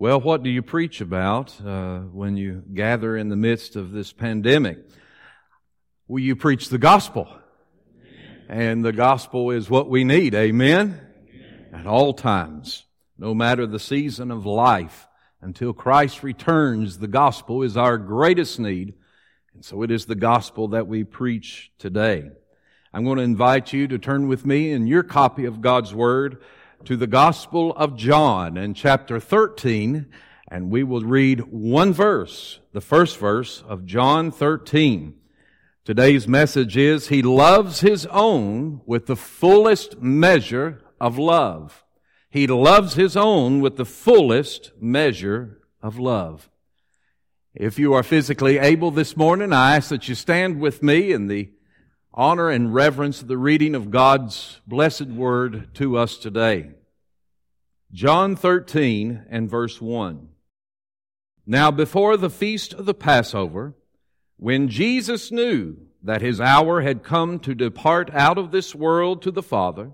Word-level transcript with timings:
Well, 0.00 0.18
what 0.18 0.42
do 0.42 0.48
you 0.48 0.62
preach 0.62 1.02
about 1.02 1.54
uh, 1.60 1.98
when 1.98 2.34
you 2.34 2.64
gather 2.72 3.18
in 3.18 3.28
the 3.28 3.36
midst 3.36 3.76
of 3.76 3.92
this 3.92 4.14
pandemic? 4.14 4.78
Well, 6.08 6.22
you 6.22 6.36
preach 6.36 6.70
the 6.70 6.78
gospel. 6.78 7.28
And 8.48 8.82
the 8.82 8.94
gospel 8.94 9.50
is 9.50 9.68
what 9.68 9.90
we 9.90 10.04
need. 10.04 10.34
Amen? 10.34 10.98
At 11.74 11.86
all 11.86 12.14
times, 12.14 12.86
no 13.18 13.34
matter 13.34 13.66
the 13.66 13.78
season 13.78 14.30
of 14.30 14.46
life, 14.46 15.06
until 15.42 15.74
Christ 15.74 16.22
returns, 16.22 16.96
the 16.96 17.06
gospel 17.06 17.62
is 17.62 17.76
our 17.76 17.98
greatest 17.98 18.58
need. 18.58 18.94
And 19.52 19.62
so 19.62 19.82
it 19.82 19.90
is 19.90 20.06
the 20.06 20.14
gospel 20.14 20.68
that 20.68 20.86
we 20.86 21.04
preach 21.04 21.72
today. 21.78 22.30
I'm 22.94 23.04
going 23.04 23.18
to 23.18 23.22
invite 23.22 23.74
you 23.74 23.86
to 23.88 23.98
turn 23.98 24.28
with 24.28 24.46
me 24.46 24.72
in 24.72 24.86
your 24.86 25.02
copy 25.02 25.44
of 25.44 25.60
God's 25.60 25.92
Word 25.92 26.42
to 26.84 26.96
the 26.96 27.06
Gospel 27.06 27.72
of 27.76 27.96
John 27.96 28.56
in 28.56 28.74
chapter 28.74 29.20
13, 29.20 30.06
and 30.48 30.70
we 30.70 30.82
will 30.82 31.02
read 31.02 31.40
one 31.52 31.92
verse, 31.92 32.60
the 32.72 32.80
first 32.80 33.18
verse 33.18 33.62
of 33.68 33.84
John 33.84 34.30
13. 34.30 35.14
Today's 35.84 36.26
message 36.26 36.76
is, 36.76 37.08
He 37.08 37.22
loves 37.22 37.80
His 37.80 38.06
own 38.06 38.80
with 38.86 39.06
the 39.06 39.16
fullest 39.16 40.00
measure 40.00 40.82
of 41.00 41.18
love. 41.18 41.84
He 42.30 42.46
loves 42.46 42.94
His 42.94 43.16
own 43.16 43.60
with 43.60 43.76
the 43.76 43.84
fullest 43.84 44.72
measure 44.80 45.60
of 45.82 45.98
love. 45.98 46.48
If 47.54 47.78
you 47.78 47.92
are 47.92 48.02
physically 48.02 48.58
able 48.58 48.90
this 48.90 49.16
morning, 49.16 49.52
I 49.52 49.76
ask 49.76 49.90
that 49.90 50.08
you 50.08 50.14
stand 50.14 50.60
with 50.60 50.82
me 50.82 51.12
in 51.12 51.26
the 51.26 51.50
honor 52.12 52.50
and 52.50 52.74
reverence 52.74 53.20
the 53.20 53.38
reading 53.38 53.74
of 53.74 53.90
God's 53.90 54.60
blessed 54.66 55.06
word 55.06 55.74
to 55.74 55.96
us 55.96 56.16
today. 56.16 56.70
John 57.92 58.34
13 58.36 59.26
and 59.30 59.48
verse 59.48 59.80
1. 59.80 60.28
Now 61.46 61.70
before 61.70 62.16
the 62.16 62.30
feast 62.30 62.72
of 62.72 62.86
the 62.86 62.94
Passover, 62.94 63.74
when 64.36 64.68
Jesus 64.68 65.30
knew 65.30 65.76
that 66.02 66.22
his 66.22 66.40
hour 66.40 66.80
had 66.80 67.02
come 67.02 67.38
to 67.40 67.54
depart 67.54 68.10
out 68.12 68.38
of 68.38 68.50
this 68.50 68.74
world 68.74 69.22
to 69.22 69.30
the 69.30 69.42
Father, 69.42 69.92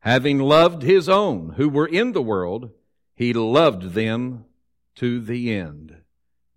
having 0.00 0.38
loved 0.38 0.82
his 0.82 1.08
own 1.08 1.54
who 1.56 1.68
were 1.68 1.86
in 1.86 2.12
the 2.12 2.22
world, 2.22 2.70
he 3.14 3.32
loved 3.32 3.92
them 3.92 4.44
to 4.96 5.20
the 5.20 5.52
end. 5.52 5.96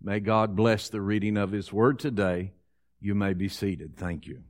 May 0.02 0.20
God 0.20 0.56
bless 0.56 0.90
the 0.90 1.02
reading 1.02 1.38
of 1.38 1.52
his 1.52 1.74
word 1.74 2.00
today. 2.00 2.54
You 3.00 3.16
may 3.16 3.34
be 3.34 3.50
seated. 3.50 3.98
Thank 3.98 4.28
you. 4.28 4.44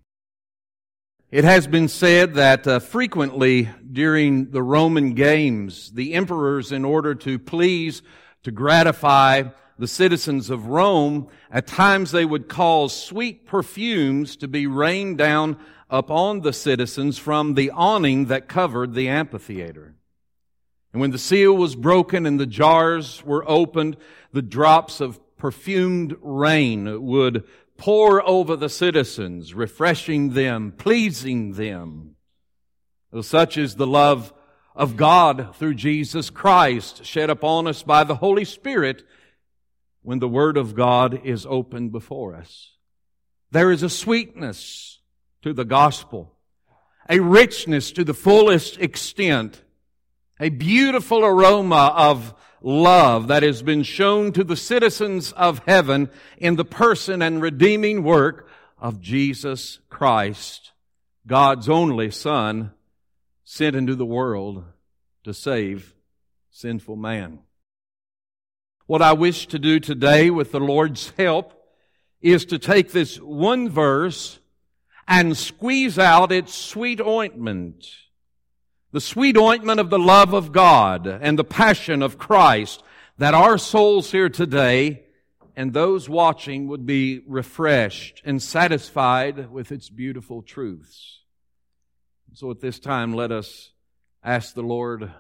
It 1.30 1.44
has 1.44 1.67
been 1.67 1.89
said 1.89 2.36
that 2.36 2.66
uh, 2.66 2.80
frequently 2.80 3.67
during 3.92 4.52
the 4.52 4.64
Roman 4.64 5.11
games, 5.11 5.92
the 5.92 6.14
emperors, 6.14 6.72
in 6.72 6.86
order 6.86 7.14
to 7.16 7.38
please, 7.38 8.02
to 8.44 8.52
gratify 8.52 9.44
the 9.78 9.89
citizens 9.89 10.50
of 10.50 10.67
Rome, 10.67 11.28
at 11.52 11.67
times 11.67 12.11
they 12.11 12.23
would 12.23 12.48
cause 12.48 12.95
sweet 12.95 13.45
perfumes 13.45 14.38
to 14.38 14.48
be 14.48 14.67
rained 14.67 15.17
down 15.17 15.58
upon 15.89 16.42
the 16.42 16.53
citizens 16.53 17.17
from 17.17 17.55
the 17.55 17.72
awning 17.72 18.28
that 18.28 18.48
covered 18.48 18.94
the 18.94 19.09
amphitheater. 19.09 19.95
And 20.94 21.02
when 21.02 21.11
the 21.11 21.17
seal 21.17 21.52
was 21.58 21.75
broken 21.75 22.25
and 22.25 22.39
the 22.39 22.45
jars 22.45 23.22
were 23.25 23.44
opened, 23.50 23.98
the 24.31 24.42
drops 24.42 25.02
of 25.02 25.20
perfumed 25.36 26.16
rain 26.22 27.03
would 27.05 27.44
pour 27.78 28.28
over 28.28 28.56
the 28.56 28.70
citizens, 28.70 29.53
refreshing 29.53 30.33
them, 30.33 30.72
pleasing 30.72 31.53
them. 31.53 32.16
Such 33.22 33.58
is 33.58 33.75
the 33.75 33.88
love 33.88 34.33
of 34.75 34.97
God 34.97 35.56
through 35.56 35.75
Jesus 35.75 36.30
Christ 36.30 37.05
shed 37.05 37.30
upon 37.30 37.67
us 37.67 37.83
by 37.83 38.03
the 38.03 38.16
Holy 38.16 38.45
Spirit 38.45 39.03
when 40.02 40.20
the 40.20 40.28
Word 40.28 40.58
of 40.58 40.75
God 40.75 41.25
is 41.25 41.45
opened 41.45 41.92
before 41.92 42.36
us. 42.36 42.72
There 43.52 43.72
is 43.72 43.83
a 43.83 43.89
sweetness 43.89 45.00
to 45.42 45.54
the 45.54 45.66
gospel, 45.66 46.37
a 47.10 47.20
richness 47.20 47.92
to 47.93 48.04
the 48.04 48.14
fullest 48.14 48.77
extent, 48.80 49.64
a 50.39 50.49
beautiful 50.49 51.26
aroma 51.26 51.93
of 51.95 52.33
love 52.67 53.30
that 53.30 53.44
has 53.44 53.61
been 53.61 53.82
shown 53.82 54.33
to 54.33 54.44
the 54.44 54.58
citizens 54.58 55.32
of 55.32 55.61
heaven 55.66 56.10
in 56.38 56.58
the 56.58 56.66
person 56.66 57.22
and 57.22 57.42
redeeming 57.42 58.04
work 58.04 58.50
of 58.78 59.00
Jesus 59.00 59.80
Christ, 59.89 60.73
God's 61.26 61.70
only 61.70 62.11
Son, 62.11 62.72
sent 63.45 63.73
into 63.73 63.95
the 63.95 64.05
world 64.05 64.66
to 65.23 65.33
save 65.33 65.95
sinful 66.52 66.98
man. 66.98 67.39
What 68.86 69.02
I 69.02 69.14
wish 69.14 69.48
to 69.48 69.60
do 69.60 69.80
today 69.80 70.30
with 70.30 70.52
the 70.52 70.60
Lord's 70.60 71.14
help 71.17 71.54
is 72.22 72.44
to 72.45 72.60
take 72.60 72.92
this 72.92 73.16
one 73.17 73.70
verse 73.70 74.39
and 75.08 75.38
squeeze 75.38 75.98
out 75.98 76.34
its 76.34 76.54
sweet 76.54 76.99
ointment 76.99 77.86
the 78.98 79.02
sweet 79.02 79.38
ointment 79.38 79.80
of 79.80 79.92
the 79.92 80.00
love 80.00 80.34
of 80.34 80.52
God 80.52 81.06
and 81.06 81.38
the 81.38 81.44
passion 81.44 82.02
of 82.02 82.18
Christ 82.18 82.82
that 83.20 83.36
our 83.36 83.60
souls 83.60 84.12
here 84.12 84.28
today 84.28 85.04
and 85.56 85.72
those 85.72 86.10
watching 86.10 86.68
would 86.70 86.84
be 86.88 87.22
refreshed 87.28 88.24
and 88.26 88.42
satisfied 88.42 89.52
with 89.52 89.72
its 89.72 89.88
beautiful 89.88 90.42
truths. 90.42 91.20
So 92.34 92.50
at 92.50 92.60
this 92.60 92.80
time, 92.80 93.14
let 93.14 93.32
us 93.32 93.70
ask 94.24 94.56
the 94.56 94.64
Lord 94.64 95.12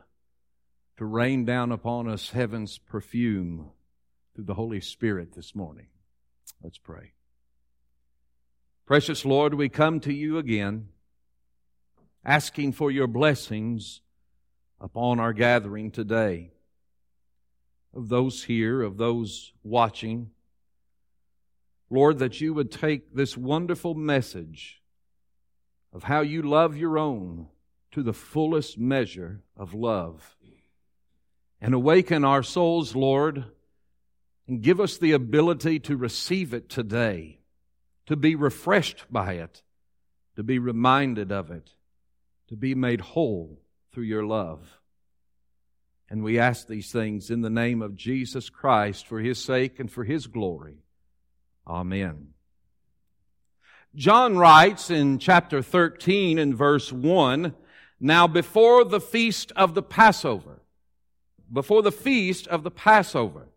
to 0.97 1.05
rain 1.05 1.45
down 1.45 1.71
upon 1.71 2.09
us 2.09 2.31
heaven's 2.31 2.79
perfume 2.79 3.69
through 4.33 4.45
the 4.45 4.55
Holy 4.55 4.81
Spirit 4.81 5.35
this 5.35 5.53
morning. 5.53 5.85
Let's 6.63 6.79
pray. 6.79 7.11
Precious 8.87 9.23
Lord, 9.23 9.53
we 9.53 9.69
come 9.69 9.99
to 9.99 10.11
you 10.11 10.39
again 10.39 10.87
asking 12.27 12.73
for 12.73 12.91
your 12.91 13.07
blessings 13.07 14.01
upon 14.81 15.19
our 15.19 15.31
gathering 15.31 15.89
today. 15.89 16.51
Of 17.95 18.09
those 18.09 18.43
here, 18.43 18.81
of 18.81 18.97
those 18.97 19.53
watching, 19.63 20.31
Lord, 21.89 22.19
that 22.19 22.41
you 22.41 22.53
would 22.53 22.69
take 22.69 23.15
this 23.15 23.37
wonderful 23.37 23.95
message 23.95 24.81
of 25.93 26.03
how 26.03 26.19
you 26.19 26.41
love 26.41 26.75
your 26.75 26.99
own 26.99 27.47
to 27.91 28.03
the 28.03 28.13
fullest 28.13 28.77
measure 28.77 29.41
of 29.55 29.73
love 29.73 30.35
and 31.61 31.73
awaken 31.73 32.23
our 32.23 32.43
souls, 32.43 32.93
Lord, 32.93 33.45
and 34.47 34.61
give 34.61 34.79
us 34.79 34.97
the 34.97 35.13
ability 35.13 35.79
to 35.79 35.97
receive 35.97 36.53
it 36.53 36.69
today, 36.69 37.39
to 38.05 38.15
be 38.15 38.35
refreshed 38.35 39.05
by 39.09 39.33
it, 39.33 39.63
to 40.35 40.43
be 40.43 40.59
reminded 40.59 41.31
of 41.31 41.49
it, 41.49 41.71
to 42.49 42.55
be 42.55 42.75
made 42.75 43.01
whole 43.01 43.59
through 43.91 44.05
your 44.05 44.25
love. 44.25 44.79
And 46.09 46.23
we 46.23 46.39
ask 46.39 46.67
these 46.67 46.91
things 46.91 47.29
in 47.29 47.41
the 47.41 47.49
name 47.49 47.81
of 47.81 47.95
Jesus 47.95 48.49
Christ 48.49 49.05
for 49.07 49.19
his 49.19 49.43
sake 49.43 49.79
and 49.79 49.91
for 49.91 50.03
his 50.03 50.27
glory. 50.27 50.77
Amen. 51.67 52.29
John 53.95 54.37
writes 54.37 54.89
in 54.89 55.19
chapter 55.19 55.61
13 55.61 56.37
and 56.37 56.55
verse 56.55 56.93
1, 56.93 57.53
Now 57.99 58.27
before 58.27 58.85
the 58.85 59.01
feast 59.01 59.51
of 59.55 59.73
the 59.73 59.81
Passover, 59.81 60.61
before 61.51 61.81
the 61.81 61.91
feast 61.91 62.47
of 62.47 62.63
the 62.63 62.71
Passover, 62.71 63.47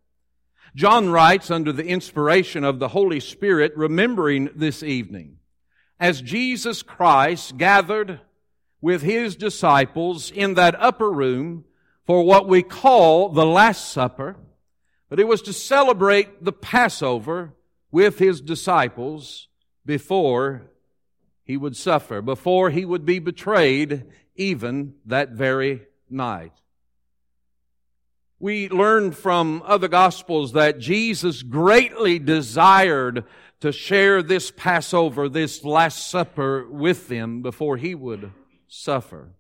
John 0.75 1.11
writes 1.11 1.51
under 1.51 1.73
the 1.73 1.87
inspiration 1.87 2.65
of 2.65 2.79
the 2.79 2.89
Holy 2.89 3.21
Spirit, 3.21 3.77
remembering 3.77 4.51
this 4.55 4.83
evening, 4.83 5.39
as 5.99 6.23
Jesus 6.23 6.83
Christ 6.83 7.57
gathered 7.57 8.21
with 8.81 9.03
his 9.03 9.37
disciples 9.37 10.31
in 10.31 10.55
that 10.55 10.75
upper 10.81 11.11
room 11.11 11.65
for 12.07 12.25
what 12.25 12.49
we 12.49 12.63
call 12.63 13.29
the 13.29 13.47
Last 13.47 13.93
Supper, 13.93 14.37
but 15.09 15.21
it 15.21 15.29
was 15.29 15.43
to 15.43 15.53
celebrate 15.53 16.45
the 16.45 16.53
Passover 16.53 17.55
with 17.91 18.19
his 18.19 18.41
disciples 18.41 19.49
before 19.85 20.71
he 21.45 21.57
would 21.57 21.77
suffer, 21.77 22.23
before 22.23 22.71
he 22.71 22.85
would 22.85 23.05
be 23.05 23.19
betrayed 23.19 24.05
even 24.37 24.95
that 25.07 25.31
very 25.31 25.83
night. 26.09 26.53
We 28.39 28.69
learn 28.71 29.13
from 29.13 29.63
other 29.67 29.89
gospels 29.89 30.53
that 30.53 30.79
Jesus 30.79 31.43
greatly 31.43 32.19
desired 32.19 33.25
to 33.61 33.71
share 33.71 34.23
this 34.23 34.51
Passover, 34.51 35.29
this 35.29 35.63
Last 35.63 36.09
Supper 36.09 36.67
with 36.71 37.09
them 37.09 37.43
before 37.43 37.77
he 37.77 37.95
would 37.95 38.33
suffer. 38.71 39.35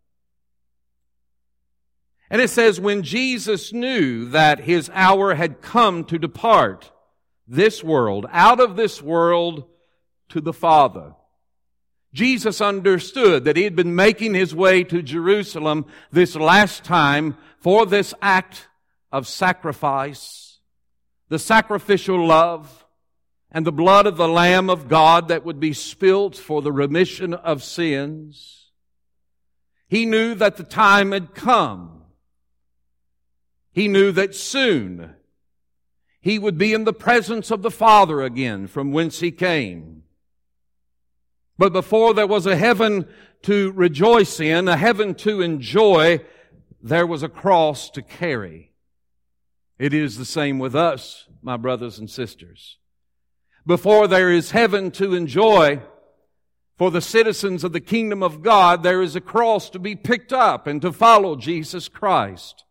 And 2.28 2.42
it 2.42 2.50
says, 2.50 2.78
when 2.78 3.02
Jesus 3.02 3.72
knew 3.72 4.28
that 4.28 4.60
his 4.60 4.90
hour 4.92 5.34
had 5.34 5.62
come 5.62 6.04
to 6.04 6.18
depart 6.18 6.92
this 7.48 7.82
world, 7.82 8.26
out 8.30 8.60
of 8.60 8.76
this 8.76 9.00
world 9.00 9.64
to 10.28 10.40
the 10.40 10.52
Father, 10.52 11.14
Jesus 12.12 12.60
understood 12.60 13.44
that 13.44 13.56
he 13.56 13.64
had 13.64 13.74
been 13.74 13.94
making 13.94 14.34
his 14.34 14.54
way 14.54 14.84
to 14.84 15.02
Jerusalem 15.02 15.86
this 16.12 16.36
last 16.36 16.84
time 16.84 17.36
for 17.58 17.86
this 17.86 18.14
act 18.20 18.68
of 19.12 19.26
sacrifice, 19.26 20.58
the 21.28 21.38
sacrificial 21.38 22.26
love, 22.26 22.84
and 23.50 23.66
the 23.66 23.72
blood 23.72 24.06
of 24.06 24.16
the 24.16 24.28
Lamb 24.28 24.70
of 24.70 24.88
God 24.88 25.28
that 25.28 25.44
would 25.44 25.58
be 25.58 25.72
spilt 25.72 26.36
for 26.36 26.62
the 26.62 26.72
remission 26.72 27.34
of 27.34 27.64
sins. 27.64 28.69
He 29.90 30.06
knew 30.06 30.36
that 30.36 30.56
the 30.56 30.62
time 30.62 31.10
had 31.10 31.34
come. 31.34 32.04
He 33.72 33.88
knew 33.88 34.12
that 34.12 34.36
soon 34.36 35.16
he 36.20 36.38
would 36.38 36.56
be 36.56 36.72
in 36.72 36.84
the 36.84 36.92
presence 36.92 37.50
of 37.50 37.62
the 37.62 37.72
Father 37.72 38.22
again 38.22 38.68
from 38.68 38.92
whence 38.92 39.18
he 39.18 39.32
came. 39.32 40.04
But 41.58 41.72
before 41.72 42.14
there 42.14 42.28
was 42.28 42.46
a 42.46 42.56
heaven 42.56 43.08
to 43.42 43.72
rejoice 43.72 44.38
in, 44.38 44.68
a 44.68 44.76
heaven 44.76 45.12
to 45.16 45.40
enjoy, 45.40 46.20
there 46.80 47.06
was 47.06 47.24
a 47.24 47.28
cross 47.28 47.90
to 47.90 48.02
carry. 48.02 48.70
It 49.76 49.92
is 49.92 50.18
the 50.18 50.24
same 50.24 50.60
with 50.60 50.76
us, 50.76 51.26
my 51.42 51.56
brothers 51.56 51.98
and 51.98 52.08
sisters. 52.08 52.78
Before 53.66 54.06
there 54.06 54.30
is 54.30 54.52
heaven 54.52 54.92
to 54.92 55.14
enjoy, 55.14 55.80
for 56.80 56.90
the 56.90 57.02
citizens 57.02 57.62
of 57.62 57.74
the 57.74 57.78
kingdom 57.78 58.22
of 58.22 58.40
God, 58.40 58.82
there 58.82 59.02
is 59.02 59.14
a 59.14 59.20
cross 59.20 59.68
to 59.68 59.78
be 59.78 59.94
picked 59.94 60.32
up 60.32 60.66
and 60.66 60.80
to 60.80 60.94
follow 60.94 61.36
Jesus 61.36 61.88
Christ. 61.88 62.64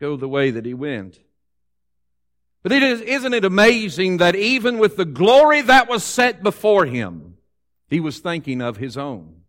Go 0.00 0.16
the 0.16 0.26
way 0.26 0.50
that 0.50 0.64
he 0.64 0.72
went. 0.72 1.20
But 2.62 2.72
it 2.72 2.82
is, 2.82 3.02
isn't 3.02 3.34
it 3.34 3.44
amazing 3.44 4.16
that 4.16 4.36
even 4.36 4.78
with 4.78 4.96
the 4.96 5.04
glory 5.04 5.60
that 5.60 5.86
was 5.86 6.02
set 6.02 6.42
before 6.42 6.86
him, 6.86 7.36
he 7.88 8.00
was 8.00 8.20
thinking 8.20 8.62
of 8.62 8.78
his 8.78 8.96
own. 8.96 9.42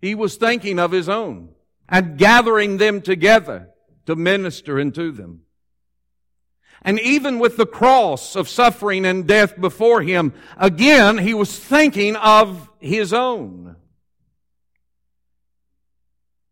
He 0.00 0.14
was 0.14 0.36
thinking 0.36 0.78
of 0.78 0.92
his 0.92 1.10
own 1.10 1.50
and 1.86 2.16
gathering 2.16 2.78
them 2.78 3.02
together 3.02 3.68
to 4.06 4.16
minister 4.16 4.80
unto 4.80 5.12
them. 5.12 5.42
And 6.82 6.98
even 7.00 7.38
with 7.38 7.56
the 7.56 7.66
cross 7.66 8.36
of 8.36 8.48
suffering 8.48 9.04
and 9.04 9.26
death 9.26 9.60
before 9.60 10.02
him, 10.02 10.32
again, 10.56 11.18
he 11.18 11.34
was 11.34 11.58
thinking 11.58 12.16
of 12.16 12.70
his 12.78 13.12
own. 13.12 13.76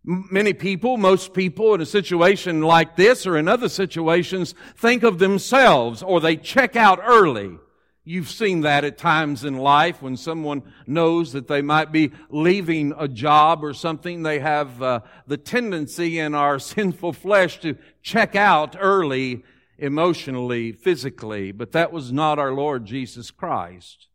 Many 0.04 0.54
people, 0.54 0.96
most 0.96 1.34
people 1.34 1.74
in 1.74 1.80
a 1.80 1.86
situation 1.86 2.62
like 2.62 2.96
this 2.96 3.26
or 3.26 3.36
in 3.36 3.48
other 3.48 3.68
situations 3.68 4.54
think 4.76 5.02
of 5.02 5.18
themselves 5.18 6.02
or 6.02 6.20
they 6.20 6.36
check 6.36 6.76
out 6.76 7.00
early. 7.04 7.58
You've 8.04 8.30
seen 8.30 8.62
that 8.62 8.84
at 8.84 8.96
times 8.96 9.44
in 9.44 9.58
life 9.58 10.00
when 10.00 10.16
someone 10.16 10.62
knows 10.86 11.32
that 11.32 11.46
they 11.46 11.60
might 11.60 11.92
be 11.92 12.12
leaving 12.30 12.94
a 12.98 13.06
job 13.06 13.62
or 13.62 13.74
something. 13.74 14.22
They 14.22 14.38
have 14.38 14.82
uh, 14.82 15.00
the 15.26 15.36
tendency 15.36 16.18
in 16.18 16.34
our 16.34 16.58
sinful 16.58 17.12
flesh 17.12 17.60
to 17.60 17.76
check 18.00 18.34
out 18.34 18.76
early 18.80 19.44
emotionally, 19.78 20.72
physically, 20.72 21.52
but 21.52 21.72
that 21.72 21.92
was 21.92 22.12
not 22.12 22.38
our 22.38 22.52
Lord 22.52 22.84
Jesus 22.84 23.30
Christ. 23.30 24.08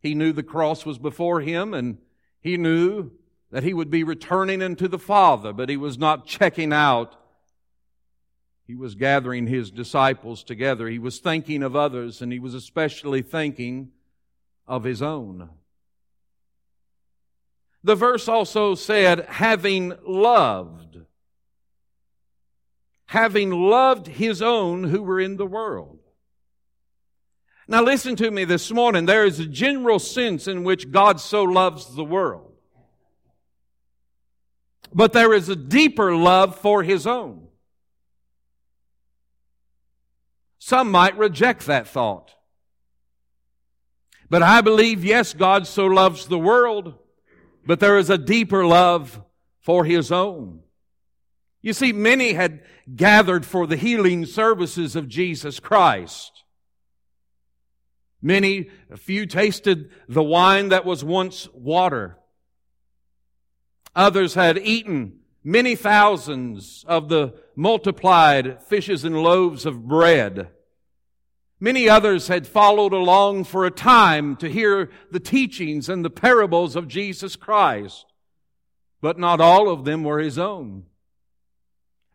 He 0.00 0.14
knew 0.14 0.32
the 0.32 0.42
cross 0.42 0.86
was 0.86 0.98
before 0.98 1.40
him 1.40 1.74
and 1.74 1.98
he 2.40 2.56
knew 2.56 3.10
that 3.50 3.64
he 3.64 3.74
would 3.74 3.90
be 3.90 4.04
returning 4.04 4.62
into 4.62 4.86
the 4.86 4.98
Father, 4.98 5.52
but 5.52 5.68
he 5.68 5.76
was 5.76 5.98
not 5.98 6.26
checking 6.26 6.72
out. 6.72 7.16
He 8.66 8.74
was 8.74 8.94
gathering 8.94 9.46
his 9.46 9.70
disciples 9.70 10.44
together. 10.44 10.88
He 10.88 10.98
was 10.98 11.18
thinking 11.18 11.62
of 11.62 11.74
others 11.74 12.22
and 12.22 12.32
he 12.32 12.38
was 12.38 12.54
especially 12.54 13.22
thinking 13.22 13.90
of 14.66 14.84
his 14.84 15.02
own. 15.02 15.48
The 17.82 17.94
verse 17.94 18.28
also 18.28 18.74
said, 18.74 19.26
having 19.26 19.94
loved 20.04 20.85
having 23.06 23.50
loved 23.50 24.06
his 24.06 24.42
own 24.42 24.84
who 24.84 25.02
were 25.02 25.20
in 25.20 25.36
the 25.36 25.46
world. 25.46 25.98
Now 27.68 27.82
listen 27.82 28.14
to 28.16 28.30
me 28.30 28.44
this 28.44 28.70
morning. 28.70 29.06
There 29.06 29.24
is 29.24 29.40
a 29.40 29.46
general 29.46 29.98
sense 29.98 30.46
in 30.46 30.62
which 30.62 30.90
God 30.90 31.20
so 31.20 31.42
loves 31.42 31.94
the 31.94 32.04
world. 32.04 32.52
But 34.92 35.12
there 35.12 35.34
is 35.34 35.48
a 35.48 35.56
deeper 35.56 36.14
love 36.14 36.58
for 36.58 36.82
his 36.82 37.06
own. 37.06 37.48
Some 40.58 40.90
might 40.90 41.16
reject 41.18 41.66
that 41.66 41.86
thought. 41.86 42.34
But 44.28 44.42
I 44.42 44.60
believe, 44.60 45.04
yes, 45.04 45.32
God 45.32 45.66
so 45.66 45.86
loves 45.86 46.26
the 46.26 46.38
world, 46.38 46.94
but 47.64 47.78
there 47.78 47.98
is 47.98 48.10
a 48.10 48.18
deeper 48.18 48.66
love 48.66 49.20
for 49.60 49.84
his 49.84 50.10
own. 50.10 50.60
You 51.62 51.72
see, 51.72 51.92
many 51.92 52.34
had 52.34 52.62
gathered 52.94 53.44
for 53.44 53.66
the 53.66 53.76
healing 53.76 54.26
services 54.26 54.94
of 54.94 55.08
Jesus 55.08 55.58
Christ. 55.58 56.44
Many, 58.22 58.70
a 58.90 58.96
few 58.96 59.26
tasted 59.26 59.90
the 60.08 60.22
wine 60.22 60.68
that 60.70 60.84
was 60.84 61.04
once 61.04 61.48
water. 61.52 62.18
Others 63.94 64.34
had 64.34 64.58
eaten 64.58 65.20
many 65.42 65.76
thousands 65.76 66.84
of 66.88 67.08
the 67.08 67.34
multiplied 67.54 68.62
fishes 68.64 69.04
and 69.04 69.22
loaves 69.22 69.64
of 69.64 69.86
bread. 69.86 70.50
Many 71.58 71.88
others 71.88 72.28
had 72.28 72.46
followed 72.46 72.92
along 72.92 73.44
for 73.44 73.64
a 73.64 73.70
time 73.70 74.36
to 74.36 74.50
hear 74.50 74.90
the 75.10 75.20
teachings 75.20 75.88
and 75.88 76.04
the 76.04 76.10
parables 76.10 76.76
of 76.76 76.88
Jesus 76.88 77.36
Christ, 77.36 78.04
but 79.00 79.18
not 79.18 79.40
all 79.40 79.70
of 79.70 79.84
them 79.84 80.04
were 80.04 80.18
his 80.18 80.38
own. 80.38 80.84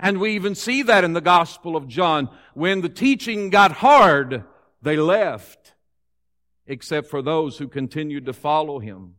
And 0.02 0.20
we 0.20 0.34
even 0.34 0.56
see 0.56 0.82
that 0.84 1.04
in 1.04 1.14
the 1.14 1.22
Gospel 1.22 1.76
of 1.76 1.88
John. 1.88 2.30
When 2.56 2.82
the 2.82 2.90
teaching 2.90 3.52
got 3.52 3.72
hard, 3.72 4.44
they 4.82 4.98
left, 4.98 5.76
except 6.66 7.08
for 7.08 7.22
those 7.22 7.60
who 7.60 7.68
continued 7.68 8.26
to 8.26 8.34
follow 8.34 8.80
him. 8.80 9.16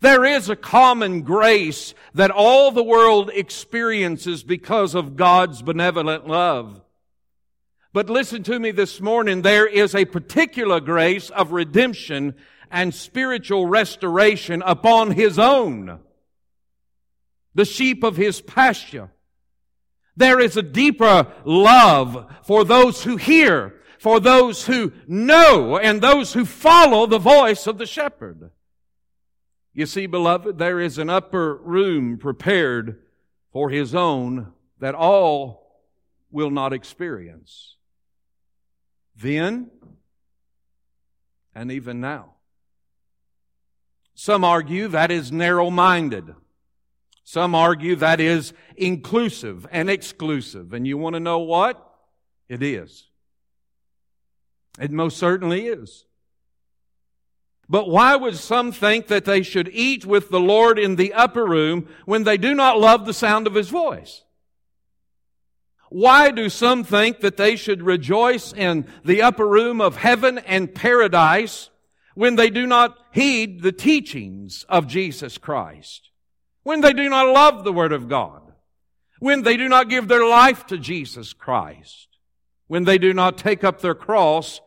There 0.00 0.24
is 0.24 0.48
a 0.48 0.56
common 0.56 1.20
grace 1.20 1.94
that 2.14 2.30
all 2.30 2.70
the 2.70 2.82
world 2.82 3.30
experiences 3.34 4.42
because 4.42 4.94
of 4.94 5.14
God's 5.14 5.60
benevolent 5.60 6.26
love. 6.26 6.80
But 7.92 8.08
listen 8.08 8.42
to 8.44 8.58
me 8.58 8.70
this 8.70 9.00
morning, 9.00 9.42
there 9.42 9.66
is 9.66 9.94
a 9.94 10.06
particular 10.06 10.80
grace 10.80 11.28
of 11.28 11.52
redemption 11.52 12.34
and 12.70 12.94
spiritual 12.94 13.66
restoration 13.66 14.62
upon 14.64 15.10
His 15.10 15.38
own. 15.38 16.00
The 17.54 17.66
sheep 17.66 18.02
of 18.02 18.16
His 18.16 18.40
pasture. 18.40 19.10
There 20.16 20.40
is 20.40 20.56
a 20.56 20.62
deeper 20.62 21.32
love 21.44 22.26
for 22.44 22.64
those 22.64 23.04
who 23.04 23.16
hear, 23.16 23.80
for 23.98 24.20
those 24.20 24.66
who 24.66 24.92
know, 25.06 25.78
and 25.78 26.00
those 26.00 26.32
who 26.32 26.44
follow 26.44 27.06
the 27.06 27.18
voice 27.18 27.66
of 27.66 27.78
the 27.78 27.86
shepherd. 27.86 28.50
You 29.72 29.86
see, 29.86 30.06
beloved, 30.06 30.58
there 30.58 30.80
is 30.80 30.98
an 30.98 31.08
upper 31.08 31.56
room 31.56 32.18
prepared 32.18 33.02
for 33.52 33.70
his 33.70 33.94
own 33.94 34.52
that 34.80 34.94
all 34.94 35.80
will 36.30 36.50
not 36.50 36.72
experience. 36.72 37.76
Then, 39.16 39.70
and 41.54 41.70
even 41.70 42.00
now. 42.00 42.34
Some 44.14 44.44
argue 44.44 44.88
that 44.88 45.10
is 45.10 45.32
narrow 45.32 45.70
minded. 45.70 46.34
Some 47.32 47.54
argue 47.54 47.96
that 47.96 48.20
is 48.20 48.52
inclusive 48.76 49.66
and 49.70 49.88
exclusive. 49.88 50.74
And 50.74 50.86
you 50.86 50.98
want 50.98 51.14
to 51.14 51.20
know 51.20 51.38
what? 51.38 51.82
It 52.46 52.62
is. 52.62 53.08
It 54.78 54.90
most 54.90 55.16
certainly 55.16 55.64
is. 55.66 56.04
But 57.70 57.88
why 57.88 58.16
would 58.16 58.36
some 58.36 58.70
think 58.70 59.06
that 59.06 59.24
they 59.24 59.42
should 59.42 59.70
eat 59.72 60.04
with 60.04 60.28
the 60.28 60.40
Lord 60.40 60.78
in 60.78 60.96
the 60.96 61.14
upper 61.14 61.46
room 61.46 61.88
when 62.04 62.24
they 62.24 62.36
do 62.36 62.54
not 62.54 62.78
love 62.78 63.06
the 63.06 63.14
sound 63.14 63.46
of 63.46 63.54
His 63.54 63.70
voice? 63.70 64.24
Why 65.88 66.32
do 66.32 66.50
some 66.50 66.84
think 66.84 67.20
that 67.20 67.38
they 67.38 67.56
should 67.56 67.82
rejoice 67.82 68.52
in 68.52 68.86
the 69.06 69.22
upper 69.22 69.48
room 69.48 69.80
of 69.80 69.96
heaven 69.96 70.36
and 70.36 70.74
paradise 70.74 71.70
when 72.14 72.36
they 72.36 72.50
do 72.50 72.66
not 72.66 72.98
heed 73.10 73.62
the 73.62 73.72
teachings 73.72 74.66
of 74.68 74.86
Jesus 74.86 75.38
Christ? 75.38 76.10
When 76.62 76.80
they 76.80 76.92
do 76.92 77.08
not 77.08 77.28
love 77.28 77.64
the 77.64 77.72
Word 77.72 77.92
of 77.92 78.08
God, 78.08 78.40
when 79.18 79.42
they 79.42 79.56
do 79.56 79.68
not 79.68 79.88
give 79.88 80.08
their 80.08 80.26
life 80.26 80.66
to 80.66 80.78
Jesus 80.78 81.32
Christ, 81.32 82.08
when 82.66 82.84
they 82.84 82.98
do 82.98 83.12
not 83.12 83.38
take 83.38 83.64
up 83.64 83.80
their 83.80 83.94
cross 83.94 84.60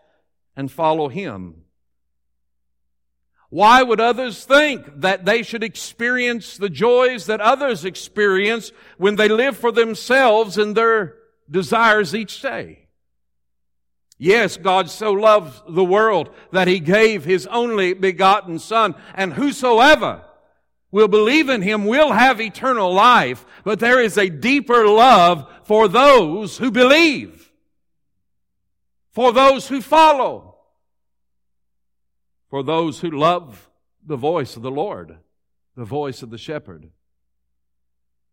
and 0.56 0.72
follow 0.72 1.10
Him. 1.10 1.62
Why 3.50 3.82
would 3.82 4.02
others 4.02 4.44
think 4.44 5.02
that 5.02 5.24
they 5.24 5.42
should 5.42 5.64
experience 5.64 6.58
the 6.58 6.70
joys 6.70 7.28
that 7.28 7.40
others 7.40 7.86
experience 7.86 8.72
when 8.98 9.16
they 9.16 9.30
live 9.30 9.56
for 9.56 9.72
themselves 9.72 10.58
and 10.58 10.75
their 10.75 11.16
desires 11.50 12.14
each 12.14 12.42
day? 12.42 12.90
Yes, 14.18 14.58
God 14.58 14.90
so 14.90 15.12
loved 15.14 15.74
the 15.74 15.86
world 15.86 16.30
that 16.52 16.68
He 16.68 16.80
gave 16.80 17.24
His 17.24 17.48
only 17.48 17.94
begotten 17.94 18.60
Son, 18.60 18.94
and 19.14 19.34
whosoever 19.34 20.25
will 20.96 21.10
believe 21.10 21.50
in 21.50 21.62
him 21.62 21.84
will 21.84 22.14
have 22.14 22.40
eternal 22.40 22.94
life, 22.94 23.46
but 23.66 23.82
there 23.82 24.00
is 24.00 24.18
a 24.18 24.30
deeper 24.30 24.88
love 24.88 25.46
for 25.66 25.90
those 25.90 26.58
who 26.58 26.72
believe, 26.72 27.52
for 29.12 29.34
those 29.34 29.68
who 29.68 29.82
follow, 29.82 30.56
for 32.50 32.64
those 32.64 33.02
who 33.02 33.12
love 33.12 33.70
the 34.06 34.16
voice 34.16 34.56
of 34.56 34.62
the 34.62 34.72
Lord, 34.72 35.18
the 35.75 35.84
voice 35.84 36.24
of 36.24 36.30
the 36.30 36.38
shepherd. 36.38 36.90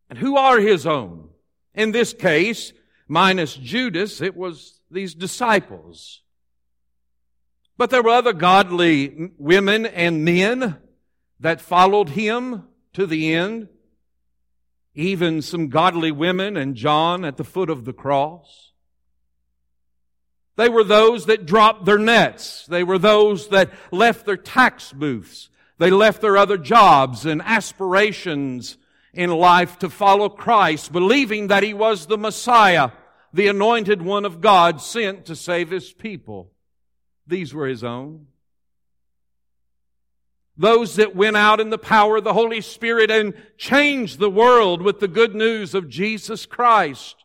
And 0.09 0.17
who 0.17 0.37
are 0.37 0.61
his 0.61 0.87
own? 0.87 1.31
In 1.75 1.91
this 1.91 2.13
case, 2.13 2.73
minus 3.09 3.57
Judas, 3.57 4.21
it 4.21 4.37
was 4.37 4.81
these 4.89 5.17
disciples. 5.17 6.23
But 7.77 7.91
there 7.91 8.05
were 8.05 8.11
other 8.11 8.33
godly 8.33 9.33
women 9.37 9.85
and 9.85 10.25
men 10.25 10.79
that 11.43 11.61
followed 11.61 12.11
him 12.11 12.65
to 12.95 13.07
the 13.07 13.35
end. 13.35 13.69
Even 14.95 15.43
some 15.43 15.69
godly 15.69 16.13
women 16.13 16.57
and 16.57 16.75
John 16.75 17.25
at 17.25 17.37
the 17.37 17.45
foot 17.45 17.69
of 17.71 17.85
the 17.85 17.93
cross. 17.93 18.73
They 20.57 20.69
were 20.69 20.85
those 20.85 21.27
that 21.27 21.47
dropped 21.47 21.85
their 21.85 21.99
nets. 21.99 22.67
They 22.67 22.85
were 22.85 22.99
those 22.99 23.49
that 23.49 23.71
left 23.91 24.27
their 24.27 24.37
tax 24.37 24.93
booths. 24.93 25.49
They 25.79 25.91
left 25.91 26.21
their 26.21 26.37
other 26.37 26.59
jobs 26.59 27.27
and 27.27 27.43
aspirations 27.43 28.77
in 29.15 29.31
life 29.31 29.79
to 29.81 29.91
follow 29.91 30.29
Christ, 30.29 30.93
believing 30.93 31.49
that 31.49 31.63
He 31.63 31.75
was 31.75 32.07
the 32.07 32.19
Messiah, 32.19 32.91
the 33.33 33.49
anointed 33.49 34.03
one 34.03 34.25
of 34.25 34.41
God 34.41 34.81
sent 34.81 35.27
to 35.27 35.35
save 35.35 35.71
His 35.71 35.93
people. 35.93 36.53
These 37.27 37.53
were 37.53 37.67
His 37.67 37.83
own. 37.83 38.27
Those 40.57 40.97
that 40.97 41.17
went 41.17 41.37
out 41.37 41.61
in 41.61 41.71
the 41.71 41.79
power 41.79 42.19
of 42.19 42.25
the 42.25 42.35
Holy 42.35 42.61
Spirit 42.61 43.11
and 43.11 43.35
changed 43.57 44.19
the 44.19 44.31
world 44.31 44.83
with 44.83 45.01
the 45.01 45.09
good 45.09 45.35
news 45.35 45.75
of 45.75 45.89
Jesus 45.89 46.45
Christ. 46.45 47.17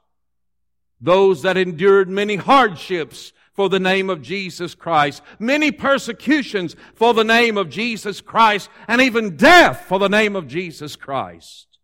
Those 1.01 1.41
that 1.41 1.57
endured 1.57 2.09
many 2.09 2.37
hardships 2.37 3.33
for 3.53 3.69
the 3.69 3.79
name 3.79 4.09
of 4.09 4.21
Jesus 4.21 4.75
Christ, 4.75 5.21
many 5.39 5.71
persecutions 5.71 6.75
for 6.93 7.13
the 7.13 7.23
name 7.23 7.57
of 7.57 7.69
Jesus 7.69 8.21
Christ, 8.21 8.69
and 8.87 9.01
even 9.01 9.35
death 9.35 9.85
for 9.87 9.99
the 9.99 10.07
name 10.07 10.35
of 10.35 10.47
Jesus 10.47 10.95
Christ. 10.95 11.79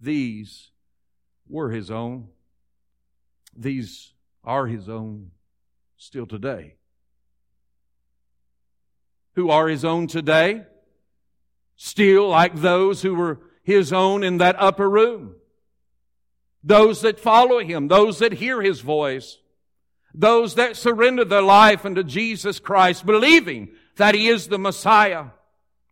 These 0.00 0.70
were 1.46 1.70
his 1.70 1.90
own. 1.90 2.28
These 3.56 4.14
are 4.44 4.66
his 4.66 4.88
own 4.88 5.32
still 5.98 6.26
today. 6.26 6.77
Who 9.38 9.50
are 9.50 9.68
his 9.68 9.84
own 9.84 10.08
today? 10.08 10.64
Still 11.76 12.28
like 12.28 12.56
those 12.56 13.02
who 13.02 13.14
were 13.14 13.38
his 13.62 13.92
own 13.92 14.24
in 14.24 14.38
that 14.38 14.56
upper 14.58 14.90
room. 14.90 15.36
Those 16.64 17.02
that 17.02 17.20
follow 17.20 17.60
him, 17.60 17.86
those 17.86 18.18
that 18.18 18.32
hear 18.32 18.60
his 18.60 18.80
voice, 18.80 19.38
those 20.12 20.56
that 20.56 20.76
surrender 20.76 21.24
their 21.24 21.40
life 21.40 21.86
unto 21.86 22.02
Jesus 22.02 22.58
Christ, 22.58 23.06
believing 23.06 23.68
that 23.94 24.16
he 24.16 24.26
is 24.26 24.48
the 24.48 24.58
Messiah 24.58 25.26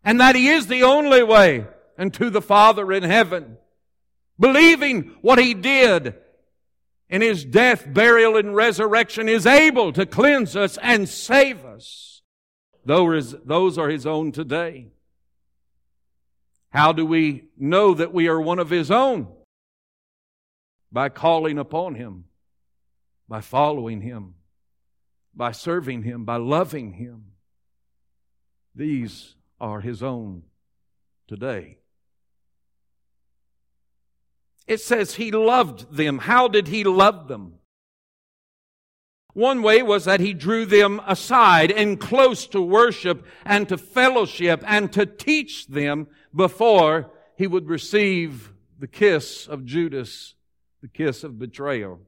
and 0.02 0.20
that 0.20 0.34
he 0.34 0.48
is 0.48 0.66
the 0.66 0.82
only 0.82 1.22
way 1.22 1.66
unto 1.96 2.30
the 2.30 2.42
Father 2.42 2.90
in 2.90 3.04
heaven 3.04 3.56
believing 4.38 5.14
what 5.22 5.38
he 5.38 5.54
did 5.54 6.14
in 7.08 7.22
his 7.22 7.44
death, 7.44 7.86
burial, 7.92 8.36
and 8.36 8.54
resurrection 8.54 9.28
is 9.28 9.46
able 9.46 9.92
to 9.92 10.04
cleanse 10.04 10.56
us 10.56 10.76
and 10.82 11.08
save 11.08 11.64
us. 11.64 12.05
Those 12.86 13.78
are 13.78 13.88
his 13.90 14.06
own 14.06 14.32
today. 14.32 14.92
How 16.70 16.92
do 16.92 17.04
we 17.04 17.48
know 17.58 17.92
that 17.94 18.14
we 18.14 18.28
are 18.28 18.40
one 18.40 18.58
of 18.58 18.70
his 18.70 18.90
own? 18.90 19.28
By 20.92 21.08
calling 21.08 21.58
upon 21.58 21.96
him, 21.96 22.26
by 23.28 23.40
following 23.40 24.00
him, 24.00 24.34
by 25.34 25.52
serving 25.52 26.04
him, 26.04 26.24
by 26.24 26.36
loving 26.36 26.92
him. 26.92 27.32
These 28.74 29.34
are 29.60 29.80
his 29.80 30.02
own 30.02 30.44
today. 31.26 31.78
It 34.66 34.80
says 34.80 35.14
he 35.14 35.32
loved 35.32 35.96
them. 35.96 36.18
How 36.18 36.46
did 36.46 36.68
he 36.68 36.84
love 36.84 37.26
them? 37.26 37.54
One 39.36 39.60
way 39.60 39.82
was 39.82 40.06
that 40.06 40.20
he 40.20 40.32
drew 40.32 40.64
them 40.64 40.98
aside 41.06 41.70
and 41.70 42.00
close 42.00 42.46
to 42.46 42.62
worship 42.62 43.26
and 43.44 43.68
to 43.68 43.76
fellowship 43.76 44.64
and 44.66 44.90
to 44.94 45.04
teach 45.04 45.66
them 45.66 46.06
before 46.34 47.12
he 47.36 47.46
would 47.46 47.68
receive 47.68 48.54
the 48.78 48.86
kiss 48.86 49.46
of 49.46 49.66
Judas, 49.66 50.36
the 50.80 50.88
kiss 50.88 51.22
of 51.22 51.38
betrayal. 51.38 52.00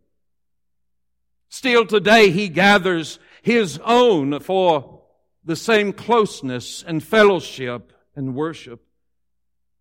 Still 1.50 1.85
today 1.85 2.30
he 2.30 2.49
gathers 2.49 3.18
his 3.42 3.78
own 3.85 4.40
for 4.40 5.02
the 5.44 5.54
same 5.54 5.92
closeness 5.92 6.82
and 6.82 7.04
fellowship 7.04 7.92
and 8.16 8.35
worship 8.35 8.87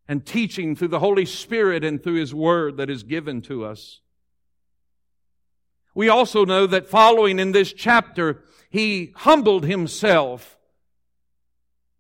and 0.06 0.25
teaching 0.25 0.75
through 0.75 0.89
the 0.89 1.00
Holy 1.00 1.25
Spirit 1.25 1.86
and 1.86 2.04
through 2.04 2.16
His 2.16 2.36
Word 2.36 2.75
that 2.75 2.89
is 2.89 3.04
given 3.04 3.42
to 3.44 3.63
us. 3.63 4.01
We 5.98 6.10
also 6.10 6.46
know 6.46 6.68
that 6.68 6.88
following 6.88 7.39
in 7.39 7.54
this 7.54 7.74
chapter, 7.74 8.44
He 8.70 9.13
humbled 9.16 9.66
Himself 9.66 10.56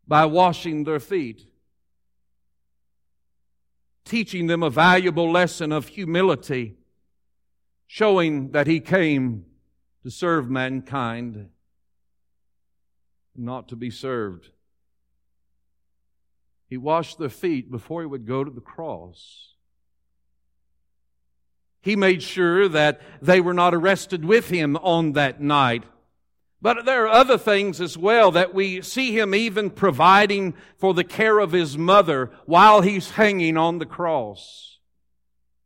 by 0.07 0.25
washing 0.25 0.83
their 0.83 0.99
feet, 0.99 1.51
teaching 4.05 4.45
them 4.45 4.61
a 4.61 4.69
valuable 4.69 5.31
lesson 5.31 5.71
of 5.71 5.87
humility, 5.87 6.77
showing 7.87 8.51
that 8.51 8.67
He 8.67 8.81
came 8.81 9.47
to 10.03 10.11
serve 10.11 10.47
mankind, 10.47 11.49
not 13.35 13.67
to 13.69 13.75
be 13.75 13.89
served. 13.89 14.51
He 16.67 16.77
washed 16.77 17.17
their 17.17 17.29
feet 17.29 17.71
before 17.71 18.01
he 18.01 18.07
would 18.07 18.27
go 18.27 18.43
to 18.43 18.51
the 18.51 18.61
cross. 18.61 19.55
He 21.87 21.95
made 21.95 22.21
sure 22.21 22.67
that 22.67 22.99
they 23.21 23.39
were 23.39 23.53
not 23.53 23.73
arrested 23.73 24.25
with 24.25 24.49
him 24.49 24.75
on 24.75 25.13
that 25.13 25.39
night. 25.39 25.85
But 26.61 26.83
there 26.83 27.05
are 27.05 27.07
other 27.07 27.37
things 27.37 27.79
as 27.79 27.97
well 27.97 28.29
that 28.31 28.53
we 28.53 28.81
see 28.81 29.17
him 29.17 29.33
even 29.33 29.69
providing 29.69 30.53
for 30.75 30.93
the 30.93 31.05
care 31.05 31.39
of 31.39 31.53
his 31.53 31.77
mother 31.77 32.29
while 32.45 32.81
he's 32.81 33.11
hanging 33.11 33.55
on 33.55 33.79
the 33.79 33.85
cross. 33.85 34.79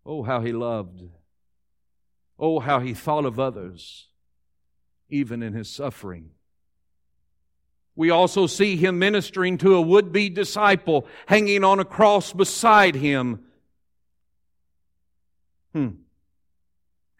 Oh, 0.05 0.21
how 0.21 0.41
he 0.41 0.51
loved. 0.51 1.01
Oh, 2.37 2.59
how 2.59 2.81
he 2.81 2.93
thought 2.93 3.25
of 3.25 3.39
others, 3.39 4.07
even 5.09 5.41
in 5.41 5.53
his 5.53 5.71
suffering. 5.71 6.29
We 7.95 8.11
also 8.11 8.45
see 8.45 8.75
him 8.75 8.99
ministering 8.99 9.57
to 9.57 9.73
a 9.73 9.81
would-be 9.81 10.29
disciple 10.29 11.07
hanging 11.25 11.63
on 11.63 11.79
a 11.79 11.83
cross 11.83 12.31
beside 12.31 12.93
him. 12.93 13.43
Hmm. 15.73 15.89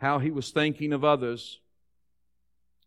How 0.01 0.17
he 0.17 0.31
was 0.31 0.49
thinking 0.49 0.93
of 0.93 1.03
others. 1.03 1.59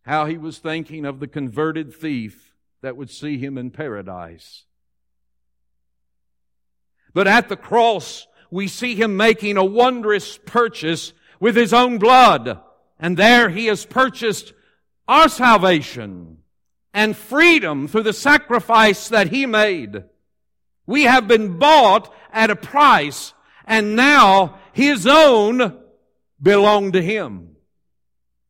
How 0.02 0.26
he 0.26 0.36
was 0.36 0.58
thinking 0.58 1.04
of 1.04 1.20
the 1.20 1.28
converted 1.28 1.94
thief 1.94 2.52
that 2.82 2.96
would 2.96 3.08
see 3.08 3.38
him 3.38 3.56
in 3.56 3.70
paradise. 3.70 4.64
But 7.12 7.28
at 7.28 7.48
the 7.48 7.56
cross, 7.56 8.26
we 8.50 8.66
see 8.66 8.96
him 8.96 9.16
making 9.16 9.56
a 9.56 9.64
wondrous 9.64 10.38
purchase 10.38 11.12
with 11.38 11.54
his 11.54 11.72
own 11.72 11.98
blood. 11.98 12.60
And 12.98 13.16
there 13.16 13.48
he 13.48 13.66
has 13.66 13.86
purchased 13.86 14.52
our 15.06 15.28
salvation 15.28 16.38
and 16.92 17.16
freedom 17.16 17.86
through 17.86 18.02
the 18.02 18.12
sacrifice 18.12 19.08
that 19.08 19.28
He 19.28 19.46
made. 19.46 20.02
We 20.84 21.04
have 21.04 21.28
been 21.28 21.58
bought 21.58 22.12
at 22.32 22.50
a 22.50 22.56
price 22.56 23.34
and 23.64 23.94
now 23.94 24.58
His 24.72 25.06
own 25.06 25.83
belong 26.44 26.92
to 26.92 27.02
Him. 27.02 27.56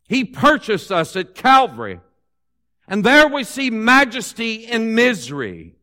He 0.06 0.24
purchased 0.24 0.92
us 0.92 1.16
at 1.16 1.34
Calvary. 1.34 2.00
And 2.86 3.02
there 3.02 3.26
we 3.26 3.44
see 3.44 3.70
majesty 3.70 4.66
in 4.66 4.94
misery. 4.94 5.76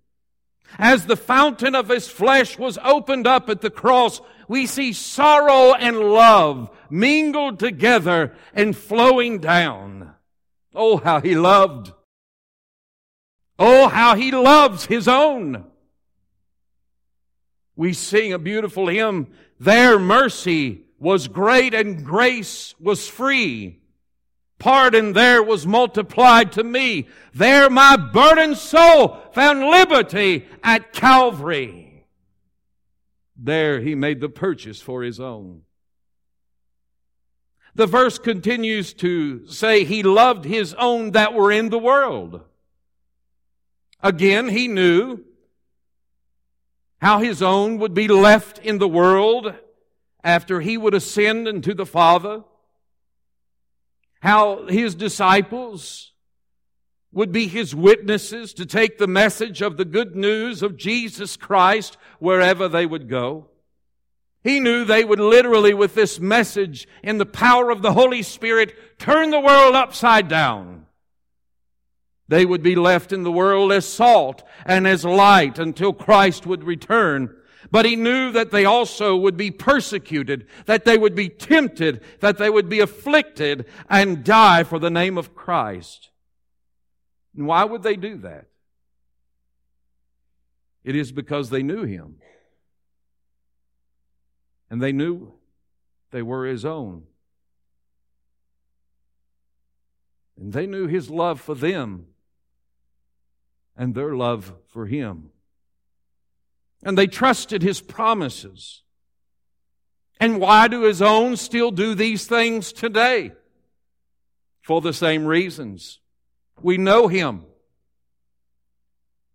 As 0.78 1.08
the 1.08 1.18
fountain 1.18 1.74
of 1.74 1.90
His 1.90 2.08
flesh 2.08 2.60
was 2.60 2.78
opened 2.84 3.26
up 3.26 3.50
at 3.50 3.62
the 3.62 3.72
cross, 3.72 4.22
we 4.48 4.68
see 4.68 4.94
sorrow 4.94 5.74
and 5.74 5.98
love 5.98 6.70
mingled 6.92 7.58
together 7.58 8.36
and 8.54 8.78
flowing 8.78 9.40
down. 9.40 10.14
Oh, 10.76 10.98
how 10.98 11.20
He 11.20 11.34
loved. 11.36 11.92
Oh, 13.64 13.90
how 13.90 14.16
he 14.16 14.32
loves 14.32 14.88
his 14.88 15.08
own. 15.08 15.66
We 17.76 17.94
sing 17.94 18.34
a 18.34 18.40
beautiful 18.40 18.88
hymn, 18.88 19.28
There 19.60 20.00
mercy 20.00 20.86
was 21.02 21.28
great 21.28 21.74
and 21.74 22.06
grace 22.06 22.76
was 22.80 23.08
free. 23.08 23.80
Pardon 24.60 25.14
there 25.14 25.42
was 25.42 25.66
multiplied 25.66 26.52
to 26.52 26.64
me. 26.64 27.08
There 27.34 27.72
my 27.72 27.98
burdened 27.98 28.58
soul 28.58 29.18
found 29.34 29.62
liberty 29.62 30.46
at 30.64 30.94
Calvary. 30.94 32.06
There 33.36 33.82
he 33.82 33.96
made 33.96 34.22
the 34.22 34.30
purchase 34.30 34.80
for 34.80 35.02
his 35.02 35.20
own. 35.20 35.64
The 37.74 37.88
verse 37.88 38.20
continues 38.20 38.94
to 38.96 39.48
say 39.48 39.84
he 39.84 40.04
loved 40.04 40.46
his 40.46 40.76
own 40.76 41.12
that 41.12 41.34
were 41.34 41.52
in 41.52 41.70
the 41.70 41.80
world. 41.80 42.42
Again, 44.04 44.50
he 44.50 44.68
knew 44.68 45.24
how 47.00 47.18
his 47.18 47.42
own 47.42 47.80
would 47.80 47.96
be 47.96 48.08
left 48.08 48.60
in 48.60 48.78
the 48.78 48.88
world 48.88 49.56
after 50.24 50.62
he 50.62 50.78
would 50.78 50.94
ascend 50.94 51.48
into 51.48 51.74
the 51.74 51.86
Father, 51.86 52.44
how 54.22 54.68
his 54.68 54.96
disciples 54.96 56.12
would 57.12 57.32
be 57.32 57.48
his 57.48 57.76
witnesses 57.76 58.54
to 58.54 58.66
take 58.66 58.98
the 58.98 59.08
message 59.08 59.62
of 59.62 59.78
the 59.78 59.86
good 59.86 60.16
news 60.16 60.64
of 60.64 60.78
Jesus 60.78 61.36
Christ 61.36 61.98
wherever 62.20 62.68
they 62.68 62.86
would 62.86 63.10
go. 63.10 63.48
He 64.44 64.60
knew 64.60 64.86
they 64.86 65.04
would 65.04 65.20
literally, 65.20 65.74
with 65.74 65.94
this 65.94 66.20
message 66.20 66.88
in 67.04 67.18
the 67.18 67.26
power 67.26 67.70
of 67.70 67.82
the 67.82 67.94
Holy 67.94 68.24
Spirit, 68.24 68.74
turn 68.98 69.30
the 69.30 69.40
world 69.40 69.76
upside 69.76 70.28
down. 70.28 70.86
They 72.28 72.46
would 72.46 72.64
be 72.64 72.76
left 72.76 73.12
in 73.12 73.24
the 73.24 73.32
world 73.32 73.72
as 73.74 73.86
salt 73.86 74.42
and 74.66 74.88
as 74.88 75.04
light 75.04 75.60
until 75.60 75.94
Christ 75.94 76.48
would 76.48 76.64
return. 76.64 77.36
But 77.70 77.86
he 77.86 77.96
knew 77.96 78.32
that 78.32 78.52
they 78.52 78.66
also 78.66 79.16
would 79.16 79.38
be 79.38 79.52
persecuted, 79.52 80.48
that 80.66 80.86
they 80.86 80.98
would 80.98 81.14
be 81.14 81.30
tempted, 81.30 82.04
that 82.20 82.38
they 82.38 82.50
would 82.50 82.70
be 82.70 82.80
afflicted 82.80 83.66
and 83.90 84.24
die 84.24 84.64
for 84.64 84.80
the 84.80 84.90
name 84.90 85.18
of 85.18 85.36
Christ. 85.36 86.10
And 87.36 87.46
why 87.46 87.64
would 87.64 87.84
they 87.84 87.96
do 87.96 88.18
that? 88.18 88.48
It 90.84 90.96
is 90.96 91.12
because 91.12 91.50
they 91.50 91.62
knew 91.62 91.84
him. 91.84 92.16
And 94.70 94.82
they 94.82 94.92
knew 94.92 95.34
they 96.12 96.22
were 96.22 96.46
his 96.46 96.66
own. 96.66 97.04
And 100.38 100.54
they 100.54 100.66
knew 100.66 100.88
his 100.88 101.10
love 101.10 101.40
for 101.40 101.54
them 101.54 102.08
and 103.78 103.94
their 103.94 104.16
love 104.16 104.54
for 104.68 104.88
him. 104.88 105.30
And 106.84 106.98
they 106.98 107.08
trusted 107.08 107.62
his 107.62 107.82
promises. 107.82 108.82
And 110.20 110.40
why 110.40 110.68
do 110.68 110.84
his 110.84 111.02
own 111.02 111.36
still 111.38 111.72
do 111.72 111.96
these 111.96 112.28
things 112.28 112.72
today? 112.72 113.32
For 114.62 114.82
the 114.82 114.94
same 114.94 115.26
reasons. 115.26 116.00
We 116.62 116.78
know 116.78 117.08
him. 117.08 117.46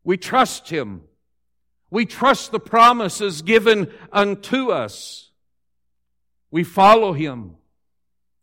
We 0.05 0.17
trust 0.17 0.71
him. 0.71 1.03
We 1.91 2.07
trust 2.07 2.53
the 2.53 2.61
promises 2.61 3.43
given 3.43 3.93
unto 4.12 4.71
us. 4.71 5.31
We 6.50 6.62
follow 6.65 7.12
him 7.12 7.57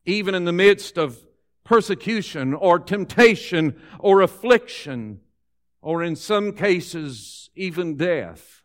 even 0.06 0.36
in 0.36 0.46
the 0.46 0.52
midst 0.52 0.98
of 0.98 1.18
persecution 1.64 2.54
or 2.54 2.80
temptation 2.80 3.80
or 4.00 4.22
affliction 4.22 5.22
or 5.82 6.04
in 6.04 6.16
some 6.16 6.54
cases 6.54 7.50
even 7.56 7.96
death. 7.96 8.63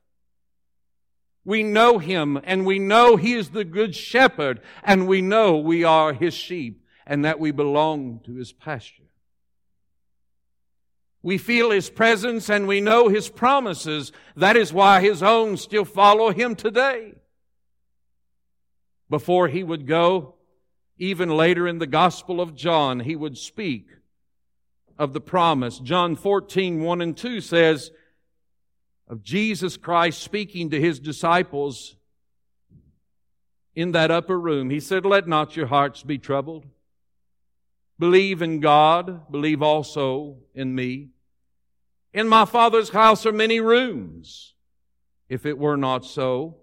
We 1.45 1.63
know 1.63 1.99
him 1.99 2.41
and 2.45 2.67
we 2.67 2.79
know 2.79 3.17
he 3.17 3.35
is 3.35 3.51
the 3.51 3.65
good 3.65 3.95
shepherd 3.95 4.61
and 4.83 5.09
we 5.09 5.23
know 5.23 5.57
we 5.57 5.85
are 5.85 6.13
his 6.13 6.35
sheep 6.35 6.85
and 7.07 7.25
that 7.25 7.41
we 7.41 7.51
belong 7.51 8.21
to 8.27 8.35
his 8.35 8.53
pasture. 8.53 9.09
We 11.23 11.39
feel 11.39 11.71
His 11.71 11.91
presence 11.91 12.49
and 12.49 12.67
we 12.67 12.81
know 12.81 13.09
His 13.09 13.29
promises. 13.29 14.13
That 14.37 14.57
is 14.57 14.73
why 14.73 15.01
His 15.01 15.23
own 15.23 15.57
still 15.57 15.85
follow 15.85 16.31
Him 16.31 16.55
today. 16.55 17.15
Before 19.11 19.49
He 19.49 19.63
would 19.63 19.87
go, 19.87 20.37
even 20.97 21.29
later 21.29 21.67
in 21.67 21.79
the 21.79 21.87
Gospel 21.87 22.41
of 22.41 22.55
John, 22.55 23.01
He 23.01 23.17
would 23.17 23.37
speak 23.37 23.89
of 24.99 25.13
the 25.13 25.21
promise. 25.21 25.79
John 25.79 26.17
14, 26.17 26.81
1 26.83 27.01
and 27.01 27.17
2 27.17 27.41
says 27.41 27.91
of 29.09 29.23
Jesus 29.23 29.77
Christ 29.77 30.23
speaking 30.23 30.71
to 30.71 30.81
His 30.81 31.01
disciples 31.01 31.97
in 33.75 33.93
that 33.93 34.11
upper 34.11 34.39
room. 34.39 34.71
He 34.71 34.81
said, 34.81 35.07
Let 35.07 35.27
not 35.27 35.57
your 35.57 35.67
hearts 35.67 36.03
be 36.03 36.19
troubled. 36.19 36.67
Believe 37.99 38.43
in 38.43 38.61
God, 38.61 39.31
believe 39.31 39.63
also 39.63 40.39
in 40.55 40.75
me. 40.75 41.09
In 42.13 42.29
my 42.29 42.45
Father's 42.45 42.91
house 42.91 43.27
are 43.27 43.33
many 43.33 43.61
rooms. 43.61 44.55
If 45.29 45.47
it 45.47 45.59
were 45.59 45.77
not 45.77 46.05
so, 46.05 46.59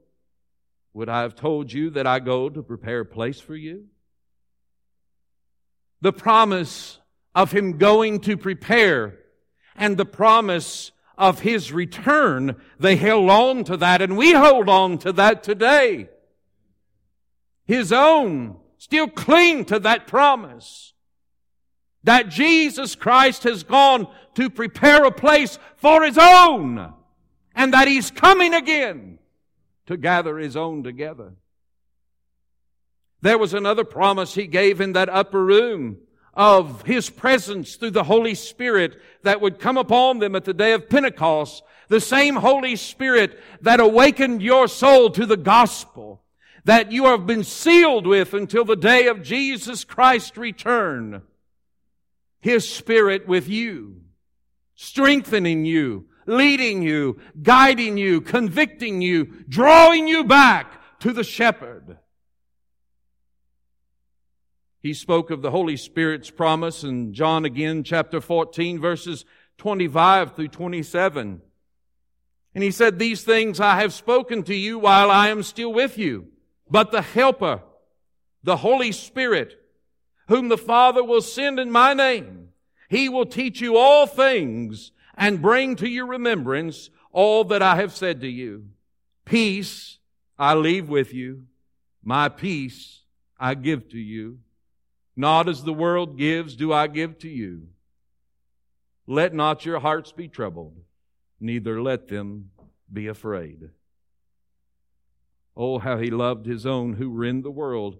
would 0.94 1.10
I 1.10 1.22
have 1.22 1.36
told 1.36 1.72
you 1.72 1.90
that 1.92 2.08
I 2.08 2.20
go 2.20 2.50
to 2.50 2.64
prepare 2.64 3.02
a 3.02 3.06
place 3.06 3.40
for 3.40 3.56
you? 3.56 3.86
The 6.02 6.14
promise 6.14 7.00
of 7.34 7.52
Him 7.52 7.78
going 7.78 8.22
to 8.22 8.38
prepare 8.38 9.18
and 9.76 9.98
the 9.98 10.06
promise 10.06 10.92
of 11.18 11.42
His 11.42 11.72
return, 11.72 12.56
they 12.80 12.96
held 12.96 13.30
on 13.30 13.64
to 13.66 13.78
that 13.78 14.02
and 14.02 14.18
we 14.18 14.34
hold 14.34 14.70
on 14.70 14.98
to 15.00 15.12
that 15.14 15.44
today. 15.44 16.10
His 17.66 17.92
own 17.92 18.58
still 18.78 19.08
cling 19.08 19.66
to 19.66 19.80
that 19.80 20.08
promise 20.08 20.94
that 22.04 22.30
Jesus 22.30 22.94
Christ 22.96 23.44
has 23.44 23.64
gone 23.64 24.08
to 24.36 24.50
prepare 24.50 25.04
a 25.06 25.12
place 25.12 25.58
for 25.78 26.04
His 26.04 26.18
own 26.20 26.94
and 27.56 27.74
that 27.74 27.88
He's 27.88 28.12
coming 28.12 28.54
again 28.54 29.20
to 29.88 29.98
gather 29.98 30.38
His 30.38 30.56
own 30.56 30.84
together. 30.84 31.34
There 33.22 33.38
was 33.38 33.54
another 33.54 33.84
promise 33.84 34.36
He 34.36 34.46
gave 34.46 34.80
in 34.82 34.94
that 34.94 35.10
upper 35.10 35.44
room 35.44 35.98
of 36.36 36.84
His 36.84 37.10
presence 37.10 37.76
through 37.76 37.92
the 37.92 38.04
Holy 38.04 38.36
Spirit 38.36 39.00
that 39.24 39.42
would 39.42 39.60
come 39.60 39.78
upon 39.78 40.20
them 40.20 40.36
at 40.36 40.46
the 40.46 40.54
day 40.54 40.74
of 40.74 40.90
Pentecost. 40.90 41.64
The 41.88 42.02
same 42.02 42.36
Holy 42.36 42.76
Spirit 42.76 43.40
that 43.62 43.80
awakened 43.80 44.42
your 44.42 44.68
soul 44.68 45.10
to 45.12 45.26
the 45.26 45.38
gospel 45.38 46.24
that 46.66 46.92
you 46.92 47.06
have 47.06 47.28
been 47.28 47.44
sealed 47.44 48.08
with 48.08 48.34
until 48.34 48.66
the 48.66 48.76
day 48.76 49.08
of 49.08 49.22
Jesus 49.22 49.84
Christ's 49.84 50.36
return. 50.36 51.22
His 52.42 52.68
Spirit 52.68 53.28
with 53.28 53.48
you, 53.48 54.02
strengthening 54.76 55.66
you, 55.66 56.06
leading 56.26 56.82
you, 56.82 57.20
guiding 57.42 57.98
you, 57.98 58.22
convicting 58.22 59.02
you, 59.02 59.46
drawing 59.48 60.08
you 60.08 60.24
back 60.24 61.00
to 61.00 61.14
the 61.14 61.24
shepherd. 61.24 61.98
He 64.86 64.94
spoke 64.94 65.32
of 65.32 65.42
the 65.42 65.50
Holy 65.50 65.78
Spirit's 65.78 66.30
promise 66.30 66.84
in 66.84 67.12
John 67.12 67.44
again, 67.44 67.84
chapter 67.84 68.22
14, 68.22 68.80
verses 68.80 69.26
25 69.58 70.36
through 70.36 70.50
27. 70.50 71.42
And 72.54 72.64
he 72.64 72.70
said, 72.70 73.00
These 73.00 73.24
things 73.24 73.60
I 73.60 73.78
have 73.82 73.94
spoken 73.94 74.44
to 74.44 74.54
you 74.54 74.78
while 74.78 75.10
I 75.10 75.30
am 75.30 75.42
still 75.42 75.74
with 75.74 75.98
you. 75.98 76.28
But 76.70 76.92
the 76.92 77.02
Helper, 77.02 77.64
the 78.44 78.58
Holy 78.58 78.92
Spirit, 78.92 79.60
whom 80.28 80.50
the 80.50 80.56
Father 80.56 81.04
will 81.04 81.24
send 81.24 81.60
in 81.60 81.72
my 81.72 81.96
name. 81.96 82.50
He 82.88 83.10
will 83.10 83.26
teach 83.26 83.60
you 83.62 83.78
all 83.78 84.06
things 84.06 84.92
and 85.16 85.42
bring 85.42 85.76
to 85.78 85.90
your 85.90 86.06
remembrance 86.06 86.92
all 87.12 87.44
that 87.46 87.64
I 87.64 87.78
have 87.78 87.92
said 87.92 88.22
to 88.22 88.30
you. 88.30 88.68
Peace 89.26 89.98
I 90.38 90.54
leave 90.54 90.90
with 90.90 91.12
you. 91.12 91.46
My 92.04 92.30
peace 92.30 93.02
I 93.40 93.56
give 93.56 93.90
to 93.90 93.98
you. 93.98 94.42
Not 95.16 95.48
as 95.48 95.64
the 95.64 95.74
world 95.74 96.18
gives 96.18 96.56
do 96.56 96.74
I 96.74 96.88
give 96.88 97.20
to 97.20 97.30
you. 97.30 97.70
Let 99.08 99.34
not 99.34 99.66
your 99.66 99.80
hearts 99.80 100.12
be 100.12 100.28
troubled, 100.28 100.78
neither 101.40 101.82
let 101.82 102.08
them 102.08 102.52
be 102.92 103.08
afraid. 103.08 103.70
Oh, 105.56 105.80
how 105.80 105.98
he 105.98 106.10
loved 106.10 106.46
his 106.46 106.66
own 106.66 106.94
who 106.94 107.10
were 107.10 107.24
in 107.24 107.42
the 107.42 107.52
world 107.52 107.98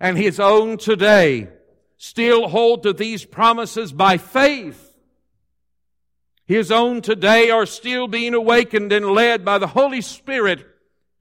and 0.00 0.16
his 0.16 0.38
own 0.38 0.76
today 0.76 1.48
still 1.96 2.48
hold 2.48 2.82
to 2.84 2.92
these 2.92 3.24
promises 3.24 3.92
by 3.92 4.16
faith. 4.16 4.96
His 6.46 6.70
own 6.70 7.02
today 7.02 7.50
are 7.50 7.66
still 7.66 8.08
being 8.08 8.34
awakened 8.34 8.92
and 8.92 9.06
led 9.10 9.44
by 9.44 9.58
the 9.58 9.66
Holy 9.66 10.00
Spirit 10.00 10.64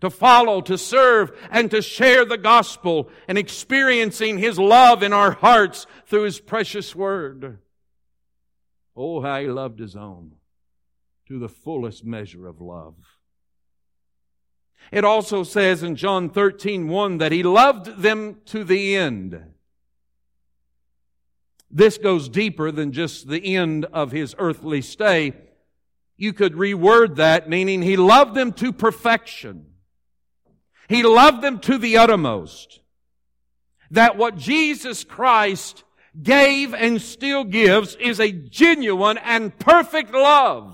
to 0.02 0.10
follow, 0.10 0.62
to 0.62 0.78
serve, 0.78 1.32
and 1.50 1.72
to 1.72 1.82
share 1.82 2.26
the 2.26 2.38
gospel 2.38 3.10
and 3.28 3.38
experiencing 3.38 4.38
His 4.38 4.60
love 4.60 5.04
in 5.04 5.14
our 5.14 5.32
hearts 5.32 5.88
through 6.06 6.24
His 6.24 6.40
precious 6.40 6.96
word. 6.96 7.60
Oh, 8.96 9.22
how 9.22 9.40
He 9.40 9.48
loved 9.48 9.80
His 9.80 9.96
own 9.96 10.34
to 11.28 11.40
the 11.40 11.50
fullest 11.50 12.06
measure 12.06 12.48
of 12.48 12.62
love. 12.62 12.96
It 14.92 15.04
also 15.04 15.44
says 15.44 15.84
in 15.84 15.96
John 15.96 16.30
13, 16.30 16.88
1 16.88 17.18
that 17.18 17.32
he 17.32 17.44
loved 17.44 18.02
them 18.02 18.38
to 18.46 18.64
the 18.64 18.96
end. 18.96 19.38
This 21.70 21.98
goes 21.98 22.30
deeper 22.30 22.72
than 22.72 22.94
just 22.94 23.28
the 23.28 23.56
end 23.56 23.86
of 23.86 24.12
his 24.12 24.34
earthly 24.38 24.82
stay. 24.82 25.34
You 26.16 26.32
could 26.32 26.54
reword 26.54 27.16
that 27.18 27.50
meaning 27.50 27.82
he 27.82 27.98
loved 27.98 28.34
them 28.34 28.54
to 28.54 28.72
perfection. 28.72 29.66
He 30.88 31.04
loved 31.04 31.42
them 31.42 31.60
to 31.62 31.78
the 31.78 31.98
uttermost. 31.98 32.82
That 33.92 34.18
what 34.18 34.38
Jesus 34.38 35.04
Christ 35.04 35.84
gave 36.22 36.74
and 36.74 37.02
still 37.02 37.44
gives 37.44 37.96
is 37.96 38.20
a 38.20 38.32
genuine 38.32 39.18
and 39.18 39.58
perfect 39.60 40.14
love. 40.14 40.74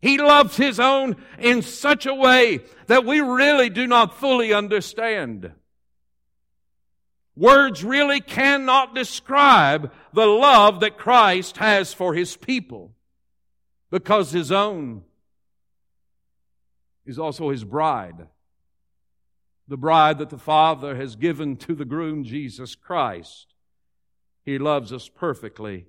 He 0.00 0.18
loves 0.18 0.56
His 0.56 0.78
own 0.80 1.16
in 1.38 1.62
such 1.62 2.04
a 2.04 2.14
way 2.14 2.60
that 2.88 3.06
we 3.06 3.20
really 3.20 3.70
do 3.70 3.86
not 3.86 4.18
fully 4.18 4.52
understand. 4.52 5.52
Words 7.36 7.82
really 7.82 8.20
cannot 8.20 8.94
describe 8.94 9.92
the 10.12 10.26
love 10.26 10.80
that 10.80 10.98
Christ 10.98 11.56
has 11.56 11.94
for 11.94 12.14
His 12.14 12.36
people 12.36 12.94
because 13.90 14.30
His 14.30 14.52
own 14.52 15.04
is 17.06 17.18
also 17.18 17.50
His 17.50 17.64
bride. 17.64 18.28
The 19.66 19.76
bride 19.76 20.18
that 20.18 20.30
the 20.30 20.38
Father 20.38 20.94
has 20.96 21.16
given 21.16 21.56
to 21.58 21.74
the 21.74 21.84
groom, 21.84 22.24
Jesus 22.24 22.74
Christ. 22.74 23.54
He 24.44 24.58
loves 24.58 24.92
us 24.92 25.08
perfectly 25.08 25.86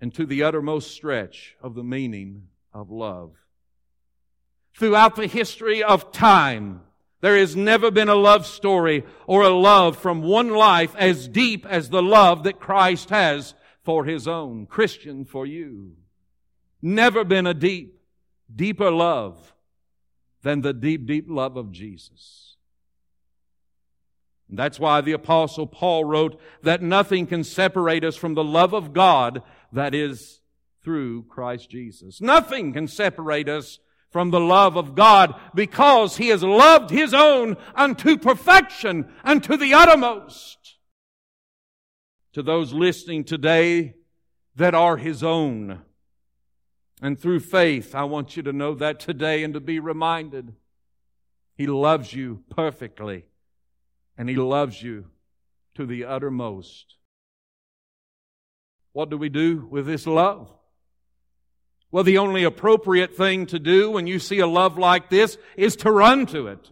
and 0.00 0.14
to 0.14 0.26
the 0.26 0.42
uttermost 0.42 0.90
stretch 0.90 1.56
of 1.62 1.74
the 1.74 1.84
meaning 1.84 2.48
of 2.74 2.90
love. 2.90 3.32
Throughout 4.74 5.16
the 5.16 5.26
history 5.26 5.82
of 5.82 6.12
time, 6.12 6.82
there 7.22 7.38
has 7.38 7.56
never 7.56 7.90
been 7.90 8.10
a 8.10 8.14
love 8.14 8.44
story 8.44 9.04
or 9.26 9.42
a 9.42 9.48
love 9.48 9.96
from 9.96 10.22
one 10.22 10.50
life 10.50 10.94
as 10.96 11.28
deep 11.28 11.64
as 11.66 11.88
the 11.88 12.02
love 12.02 12.42
that 12.44 12.60
Christ 12.60 13.08
has 13.08 13.54
for 13.82 14.04
His 14.04 14.28
own. 14.28 14.66
Christian, 14.66 15.24
for 15.24 15.46
you. 15.46 15.92
Never 16.82 17.24
been 17.24 17.46
a 17.46 17.54
deep, 17.54 18.02
deeper 18.54 18.90
love 18.90 19.54
than 20.42 20.60
the 20.60 20.74
deep, 20.74 21.06
deep 21.06 21.24
love 21.28 21.56
of 21.56 21.72
Jesus. 21.72 22.55
That's 24.48 24.78
why 24.78 25.00
the 25.00 25.12
apostle 25.12 25.66
Paul 25.66 26.04
wrote 26.04 26.40
that 26.62 26.82
nothing 26.82 27.26
can 27.26 27.42
separate 27.42 28.04
us 28.04 28.16
from 28.16 28.34
the 28.34 28.44
love 28.44 28.72
of 28.72 28.92
God 28.92 29.42
that 29.72 29.94
is 29.94 30.40
through 30.84 31.24
Christ 31.24 31.68
Jesus. 31.68 32.20
Nothing 32.20 32.72
can 32.72 32.86
separate 32.86 33.48
us 33.48 33.80
from 34.10 34.30
the 34.30 34.40
love 34.40 34.76
of 34.76 34.94
God 34.94 35.34
because 35.52 36.16
He 36.16 36.28
has 36.28 36.44
loved 36.44 36.90
His 36.90 37.12
own 37.12 37.56
unto 37.74 38.16
perfection, 38.16 39.12
unto 39.24 39.56
the 39.56 39.74
uttermost. 39.74 40.76
To 42.34 42.42
those 42.42 42.72
listening 42.72 43.24
today 43.24 43.96
that 44.54 44.74
are 44.74 44.96
His 44.96 45.24
own. 45.24 45.82
And 47.02 47.18
through 47.18 47.40
faith, 47.40 47.94
I 47.94 48.04
want 48.04 48.36
you 48.36 48.42
to 48.44 48.52
know 48.52 48.74
that 48.74 49.00
today 49.00 49.42
and 49.42 49.54
to 49.54 49.60
be 49.60 49.80
reminded 49.80 50.54
He 51.56 51.66
loves 51.66 52.14
you 52.14 52.44
perfectly 52.48 53.24
and 54.16 54.28
He 54.28 54.36
loves 54.36 54.82
you 54.82 55.06
to 55.74 55.86
the 55.86 56.04
uttermost. 56.04 56.96
What 58.92 59.10
do 59.10 59.18
we 59.18 59.28
do 59.28 59.66
with 59.70 59.86
this 59.86 60.06
love? 60.06 60.50
Well, 61.90 62.04
the 62.04 62.18
only 62.18 62.44
appropriate 62.44 63.16
thing 63.16 63.46
to 63.46 63.58
do 63.58 63.90
when 63.90 64.06
you 64.06 64.18
see 64.18 64.38
a 64.38 64.46
love 64.46 64.78
like 64.78 65.10
this 65.10 65.38
is 65.56 65.76
to 65.76 65.90
run 65.90 66.26
to 66.26 66.48
it. 66.48 66.70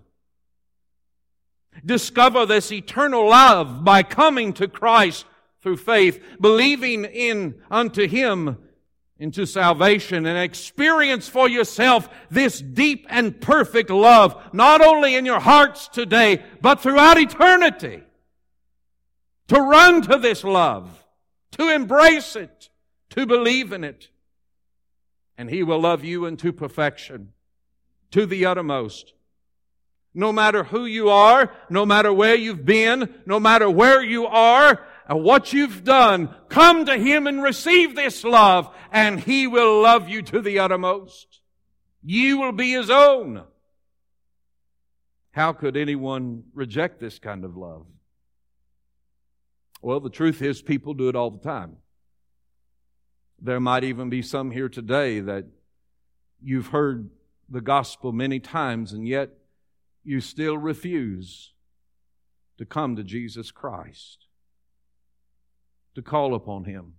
Discover 1.85 2.47
this 2.47 2.73
eternal 2.73 3.29
love 3.29 3.85
by 3.85 4.03
coming 4.03 4.53
to 4.55 4.69
Christ 4.69 5.27
through 5.61 5.79
faith, 5.79 6.23
believing 6.41 7.05
in 7.05 7.61
unto 7.71 8.07
Him 8.07 8.59
into 9.19 9.47
salvation 9.47 10.27
and 10.27 10.39
experience 10.39 11.29
for 11.29 11.49
yourself 11.49 12.09
this 12.31 12.61
deep 12.61 13.07
and 13.09 13.41
perfect 13.41 13.91
love, 13.91 14.37
not 14.53 14.81
only 14.81 15.15
in 15.15 15.25
your 15.25 15.41
hearts 15.41 15.89
today, 15.89 16.43
but 16.61 16.81
throughout 16.81 17.19
eternity. 17.19 18.03
To 19.49 19.61
run 19.61 20.03
to 20.03 20.19
this 20.19 20.43
love, 20.43 21.05
to 21.53 21.69
embrace 21.69 22.35
it, 22.35 22.71
to 23.11 23.27
believe 23.27 23.73
in 23.73 23.85
it 23.85 24.09
and 25.37 25.51
He 25.51 25.63
will 25.63 25.81
love 25.81 26.05
you 26.05 26.27
into 26.27 26.53
perfection, 26.53 27.33
to 28.13 28.27
the 28.27 28.47
uttermost. 28.47 29.15
No 30.15 30.33
matter 30.33 30.65
who 30.65 30.85
you 30.85 31.09
are, 31.09 31.53
no 31.69 31.85
matter 31.85 32.13
where 32.13 32.37
you've 32.37 32.65
been, 32.65 33.23
no 33.27 33.41
matter 33.41 33.69
where 33.69 34.03
you 34.03 34.27
are, 34.27 34.87
and 35.09 35.23
what 35.23 35.53
you've 35.53 35.85
done, 35.85 36.35
come 36.49 36.87
to 36.87 36.97
Him 36.97 37.27
and 37.27 37.43
receive 37.43 37.95
this 37.95 38.25
love, 38.25 38.75
and 38.91 39.21
He 39.21 39.47
will 39.47 39.83
love 39.83 40.09
you 40.09 40.23
to 40.23 40.41
the 40.41 40.59
uttermost. 40.59 41.41
You 42.03 42.39
will 42.39 42.53
be 42.53 42.73
His 42.73 42.91
own. 42.91 43.45
How 45.33 45.53
could 45.53 45.77
anyone 45.77 46.45
reject 46.55 47.01
this 47.01 47.19
kind 47.19 47.45
of 47.45 47.57
love? 47.57 47.87
Well, 49.83 50.01
the 50.01 50.11
truth 50.11 50.41
is 50.41 50.63
people 50.63 50.95
do 50.95 51.09
it 51.09 51.17
all 51.17 51.31
the 51.31 51.43
time. 51.43 51.77
There 53.41 53.61
might 53.61 53.85
even 53.85 54.09
be 54.09 54.23
some 54.23 54.51
here 54.51 54.69
today 54.69 55.21
that 55.21 55.45
you've 56.43 56.69
heard 56.69 57.11
the 57.51 57.61
gospel 57.61 58.13
many 58.13 58.41
times 58.41 58.93
and 58.93 59.07
yet 59.07 59.31
you 60.03 60.21
still 60.21 60.57
refuse 60.57 61.53
to 62.59 62.65
come 62.65 62.97
to 62.97 63.03
Jesus 63.03 63.51
Christ, 63.51 64.27
to 65.95 66.03
call 66.03 66.35
upon 66.35 66.65
Him, 66.65 66.95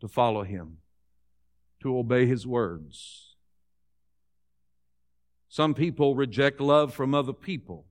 to 0.00 0.08
follow 0.08 0.42
Him, 0.42 0.78
to 1.82 1.98
obey 1.98 2.26
His 2.26 2.46
words. 2.46 3.34
Some 5.48 5.74
people 5.74 6.14
reject 6.14 6.60
love 6.60 6.92
from 6.92 7.14
other 7.14 7.32
people, 7.32 7.86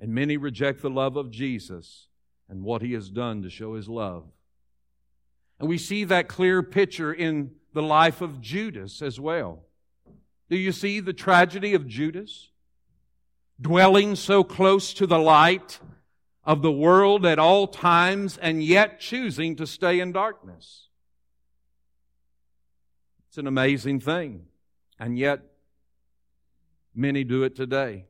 and 0.00 0.14
many 0.14 0.36
reject 0.36 0.82
the 0.82 0.90
love 0.90 1.16
of 1.16 1.30
Jesus 1.30 2.08
and 2.48 2.62
what 2.62 2.82
He 2.82 2.92
has 2.92 3.10
done 3.10 3.42
to 3.42 3.50
show 3.50 3.74
His 3.74 3.88
love. 3.88 4.24
And 5.58 5.68
we 5.68 5.78
see 5.78 6.04
that 6.04 6.28
clear 6.28 6.62
picture 6.62 7.12
in 7.12 7.52
the 7.72 7.82
life 7.82 8.20
of 8.20 8.40
Judas 8.40 9.00
as 9.00 9.20
well. 9.20 9.64
Do 10.50 10.56
you 10.56 10.72
see 10.72 11.00
the 11.00 11.12
tragedy 11.12 11.72
of 11.72 11.86
Judas? 11.86 12.50
Dwelling 13.60 14.16
so 14.16 14.44
close 14.44 14.92
to 14.94 15.06
the 15.06 15.18
light 15.18 15.78
of 16.44 16.62
the 16.62 16.72
world 16.72 17.24
at 17.24 17.38
all 17.38 17.66
times 17.66 18.36
and 18.38 18.62
yet 18.62 19.00
choosing 19.00 19.56
to 19.56 19.66
stay 19.66 20.00
in 20.00 20.12
darkness. 20.12 20.88
It's 23.28 23.38
an 23.38 23.46
amazing 23.46 24.00
thing. 24.00 24.46
And 24.98 25.18
yet, 25.18 25.40
many 26.94 27.24
do 27.24 27.44
it 27.44 27.56
today. 27.56 28.06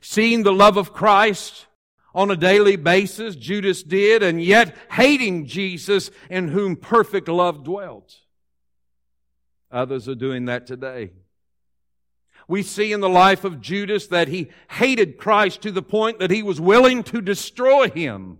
Seeing 0.00 0.42
the 0.42 0.52
love 0.52 0.76
of 0.76 0.92
Christ 0.92 1.66
on 2.14 2.30
a 2.30 2.36
daily 2.36 2.76
basis, 2.76 3.34
Judas 3.34 3.82
did, 3.82 4.22
and 4.22 4.42
yet 4.42 4.76
hating 4.90 5.46
Jesus 5.46 6.10
in 6.30 6.48
whom 6.48 6.76
perfect 6.76 7.28
love 7.28 7.64
dwelt. 7.64 8.14
Others 9.70 10.08
are 10.08 10.14
doing 10.14 10.44
that 10.44 10.66
today. 10.66 11.10
We 12.46 12.62
see 12.62 12.92
in 12.92 13.00
the 13.00 13.08
life 13.08 13.44
of 13.44 13.60
Judas 13.60 14.06
that 14.08 14.28
he 14.28 14.50
hated 14.70 15.18
Christ 15.18 15.62
to 15.62 15.72
the 15.72 15.82
point 15.82 16.18
that 16.18 16.30
he 16.30 16.42
was 16.42 16.60
willing 16.60 17.02
to 17.04 17.20
destroy 17.20 17.88
him. 17.88 18.38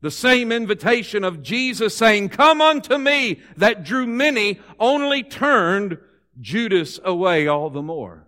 The 0.00 0.10
same 0.10 0.50
invitation 0.50 1.24
of 1.24 1.42
Jesus 1.42 1.96
saying, 1.96 2.30
Come 2.30 2.60
unto 2.60 2.98
me, 2.98 3.40
that 3.56 3.84
drew 3.84 4.06
many, 4.06 4.60
only 4.78 5.22
turned 5.22 5.98
Judas 6.40 6.98
away 7.04 7.46
all 7.46 7.70
the 7.70 7.82
more. 7.82 8.26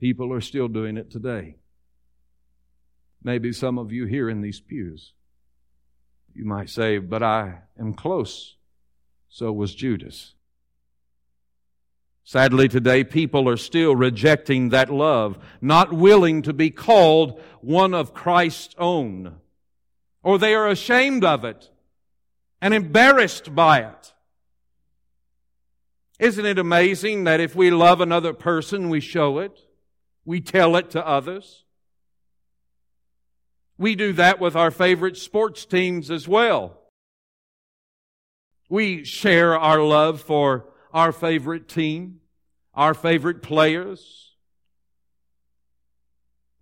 People 0.00 0.32
are 0.32 0.40
still 0.40 0.68
doing 0.68 0.96
it 0.96 1.10
today. 1.10 1.56
Maybe 3.22 3.52
some 3.52 3.78
of 3.78 3.92
you 3.92 4.04
here 4.04 4.28
in 4.28 4.42
these 4.42 4.60
pews. 4.60 5.12
You 6.34 6.44
might 6.44 6.68
say, 6.68 6.98
but 6.98 7.22
I 7.22 7.60
am 7.78 7.94
close. 7.94 8.56
So 9.28 9.52
was 9.52 9.74
Judas. 9.74 10.33
Sadly, 12.26 12.68
today 12.68 13.04
people 13.04 13.46
are 13.50 13.58
still 13.58 13.94
rejecting 13.94 14.70
that 14.70 14.90
love, 14.90 15.38
not 15.60 15.92
willing 15.92 16.40
to 16.42 16.54
be 16.54 16.70
called 16.70 17.40
one 17.60 17.92
of 17.92 18.14
Christ's 18.14 18.74
own. 18.78 19.36
Or 20.22 20.38
they 20.38 20.54
are 20.54 20.68
ashamed 20.68 21.22
of 21.22 21.44
it 21.44 21.70
and 22.62 22.72
embarrassed 22.72 23.54
by 23.54 23.80
it. 23.80 24.14
Isn't 26.18 26.46
it 26.46 26.58
amazing 26.58 27.24
that 27.24 27.40
if 27.40 27.54
we 27.54 27.70
love 27.70 28.00
another 28.00 28.32
person, 28.32 28.88
we 28.88 29.00
show 29.00 29.38
it? 29.38 29.60
We 30.24 30.40
tell 30.40 30.76
it 30.76 30.90
to 30.92 31.06
others? 31.06 31.64
We 33.76 33.96
do 33.96 34.14
that 34.14 34.40
with 34.40 34.56
our 34.56 34.70
favorite 34.70 35.18
sports 35.18 35.66
teams 35.66 36.10
as 36.10 36.26
well. 36.26 36.80
We 38.70 39.04
share 39.04 39.58
our 39.58 39.82
love 39.82 40.22
for 40.22 40.72
our 40.94 41.10
favorite 41.10 41.68
team, 41.68 42.20
our 42.72 42.94
favorite 42.94 43.42
players. 43.42 44.30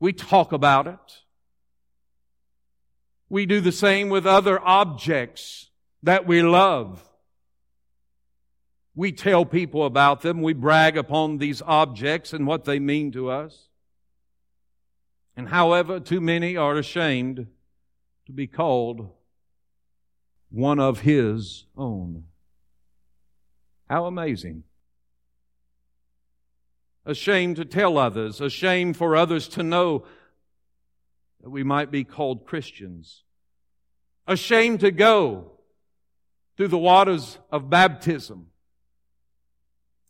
We 0.00 0.14
talk 0.14 0.52
about 0.52 0.86
it. 0.88 1.18
We 3.28 3.46
do 3.46 3.60
the 3.60 3.72
same 3.72 4.08
with 4.08 4.26
other 4.26 4.58
objects 4.60 5.70
that 6.02 6.26
we 6.26 6.42
love. 6.42 7.04
We 8.94 9.12
tell 9.12 9.44
people 9.44 9.84
about 9.84 10.22
them. 10.22 10.42
We 10.42 10.54
brag 10.54 10.96
upon 10.96 11.38
these 11.38 11.62
objects 11.62 12.32
and 12.32 12.46
what 12.46 12.64
they 12.64 12.78
mean 12.78 13.12
to 13.12 13.30
us. 13.30 13.68
And 15.36 15.48
however, 15.48 16.00
too 16.00 16.20
many 16.20 16.56
are 16.56 16.76
ashamed 16.76 17.46
to 18.26 18.32
be 18.32 18.46
called 18.46 19.08
one 20.50 20.78
of 20.78 21.00
His 21.00 21.64
own. 21.76 22.24
How 23.92 24.06
amazing. 24.06 24.62
Ashamed 27.04 27.56
to 27.56 27.66
tell 27.66 27.98
others, 27.98 28.40
ashamed 28.40 28.96
for 28.96 29.14
others 29.14 29.46
to 29.48 29.62
know 29.62 30.04
that 31.42 31.50
we 31.50 31.62
might 31.62 31.90
be 31.90 32.02
called 32.02 32.46
Christians. 32.46 33.22
Ashamed 34.26 34.80
to 34.80 34.90
go 34.90 35.50
through 36.56 36.68
the 36.68 36.78
waters 36.78 37.36
of 37.50 37.68
baptism 37.68 38.46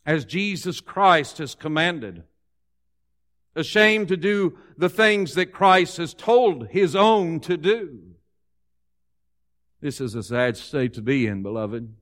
as 0.05 0.23
Jesus 0.23 0.79
Christ 0.79 1.39
has 1.39 1.53
commanded. 1.53 2.23
Ashamed 3.53 4.07
to 4.07 4.15
do 4.15 4.57
the 4.77 4.87
things 4.87 5.33
that 5.33 5.51
Christ 5.51 5.97
has 5.97 6.13
told 6.13 6.69
His 6.69 6.95
own 6.95 7.41
to 7.41 7.57
do. 7.57 7.99
This 9.81 9.99
is 9.99 10.15
a 10.15 10.23
sad 10.23 10.55
state 10.55 10.93
to 10.93 11.01
be 11.01 11.27
in, 11.27 11.43
beloved, 11.43 11.93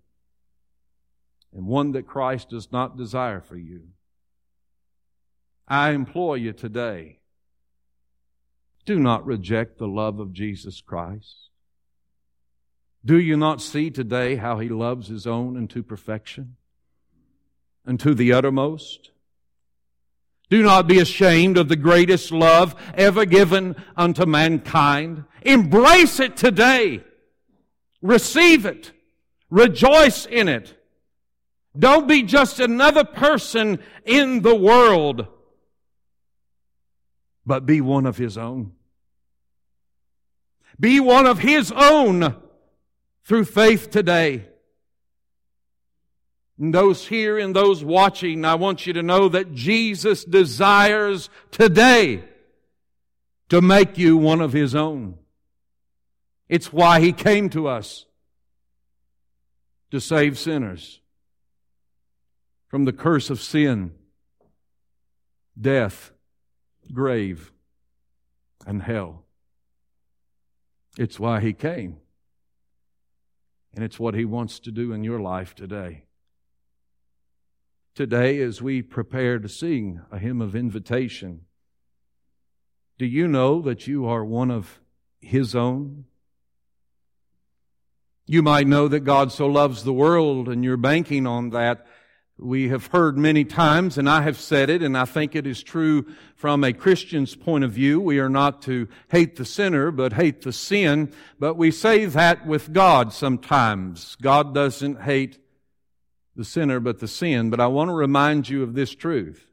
and 1.54 1.66
one 1.66 1.92
that 1.92 2.08
Christ 2.08 2.50
does 2.50 2.72
not 2.72 2.98
desire 2.98 3.42
for 3.42 3.58
you. 3.58 3.90
I 5.68 5.92
implore 5.92 6.38
you 6.38 6.54
today, 6.54 7.20
do 8.86 9.00
not 9.00 9.26
reject 9.26 9.78
the 9.78 9.88
love 9.88 10.20
of 10.20 10.34
Jesus 10.34 10.82
Christ. 10.82 11.50
Do 13.04 13.20
you 13.20 13.38
not 13.38 13.62
see 13.62 13.90
today 13.90 14.36
how 14.36 14.60
he 14.60 14.70
loves 14.70 15.08
his 15.08 15.26
own 15.26 15.58
unto 15.58 15.82
perfection 15.82 16.56
unto 17.86 18.14
the 18.14 18.34
uttermost? 18.34 19.12
Do 20.50 20.62
not 20.62 20.86
be 20.88 21.00
ashamed 21.00 21.58
of 21.58 21.70
the 21.70 21.78
greatest 21.78 22.32
love 22.32 22.76
ever 22.94 23.26
given 23.26 23.76
unto 23.96 24.26
mankind. 24.26 25.24
Embrace 25.44 26.20
it 26.20 26.36
today. 26.36 27.04
Receive 28.02 28.66
it. 28.66 28.92
Rejoice 29.50 30.26
in 30.26 30.50
it. 30.50 30.78
Don't 31.78 32.08
be 32.08 32.24
just 32.24 32.60
another 32.60 33.04
person 33.04 33.80
in 34.06 34.42
the 34.42 34.56
world, 34.56 35.28
but 37.46 37.66
be 37.66 37.80
one 37.80 38.06
of 38.06 38.18
His 38.18 38.38
own. 38.38 38.74
Be 40.80 41.00
one 41.00 41.26
of 41.26 41.40
His 41.40 41.72
own 41.72 42.36
through 43.24 43.46
faith 43.46 43.90
today. 43.90 44.48
And 46.60 46.74
those 46.74 47.08
here 47.08 47.40
and 47.40 47.56
those 47.56 47.84
watching, 47.84 48.44
I 48.44 48.56
want 48.56 48.86
you 48.86 48.94
to 48.94 49.04
know 49.04 49.30
that 49.30 49.54
Jesus 49.54 50.26
desires 50.26 51.30
today 51.52 52.24
to 53.50 53.62
make 53.62 53.98
you 53.98 54.18
one 54.18 54.42
of 54.42 54.54
His 54.54 54.76
own. 54.76 55.16
It's 56.50 56.74
why 56.74 57.00
He 57.00 57.14
came 57.14 57.50
to 57.52 57.68
us 57.68 58.06
to 59.92 60.02
save 60.02 60.38
sinners 60.38 61.01
from 62.72 62.86
the 62.86 62.94
curse 62.94 63.30
of 63.30 63.42
sin, 63.42 63.92
death, 65.60 66.14
grave, 66.94 67.52
and 68.66 68.82
hell. 68.82 69.26
It's 70.98 71.20
why 71.20 71.42
He 71.42 71.52
came. 71.52 71.98
And 73.76 73.84
it's 73.84 74.00
what 74.00 74.14
He 74.14 74.24
wants 74.24 74.58
to 74.62 74.72
do 74.72 74.94
in 74.94 75.04
your 75.04 75.20
life 75.20 75.54
today. 75.54 76.06
Today, 77.94 78.40
as 78.40 78.62
we 78.62 78.82
prepare 78.82 79.38
to 79.38 79.50
sing 79.50 80.00
a 80.10 80.18
hymn 80.18 80.40
of 80.40 80.56
invitation, 80.56 81.42
do 82.98 83.06
you 83.06 83.28
know 83.28 83.62
that 83.64 83.86
you 83.86 84.06
are 84.06 84.24
one 84.24 84.50
of 84.50 84.80
His 85.20 85.58
own? 85.58 86.06
You 88.26 88.42
might 88.42 88.66
know 88.66 88.88
that 88.88 89.02
God 89.02 89.34
so 89.34 89.48
loves 89.48 89.84
the 89.84 89.92
world 89.92 90.48
and 90.48 90.64
you're 90.64 90.78
banking 90.78 91.28
on 91.28 91.50
that 91.50 91.86
we 92.38 92.70
have 92.70 92.88
heard 92.88 93.18
many 93.18 93.46
times, 93.46 93.98
and 93.98 94.10
I 94.10 94.24
have 94.24 94.40
said 94.40 94.70
it, 94.70 94.82
and 94.82 94.98
I 94.98 95.06
think 95.06 95.36
it 95.36 95.46
is 95.46 95.62
true 95.62 96.08
from 96.36 96.64
a 96.64 96.74
Christian's 96.74 97.36
point 97.36 97.64
of 97.64 97.72
view. 97.72 98.02
We 98.02 98.20
are 98.20 98.30
not 98.30 98.64
to 98.64 98.88
hate 99.10 99.36
the 99.36 99.46
sinner, 99.46 99.92
but 99.92 100.14
hate 100.14 100.42
the 100.42 100.52
sin. 100.52 101.14
But 101.40 101.56
we 101.56 101.70
say 101.70 102.06
that 102.06 102.48
with 102.48 102.74
God 102.74 103.14
sometimes. 103.14 104.18
God 104.22 104.56
doesn't 104.56 105.02
hate 105.02 105.38
the 106.36 106.44
sinner, 106.44 106.80
but 106.80 107.00
the 107.00 107.08
sin. 107.08 107.52
But 107.52 107.60
I 107.60 107.68
want 107.68 107.90
to 107.90 107.94
remind 107.94 108.50
you 108.50 108.64
of 108.64 108.74
this 108.74 108.96
truth. 108.96 109.46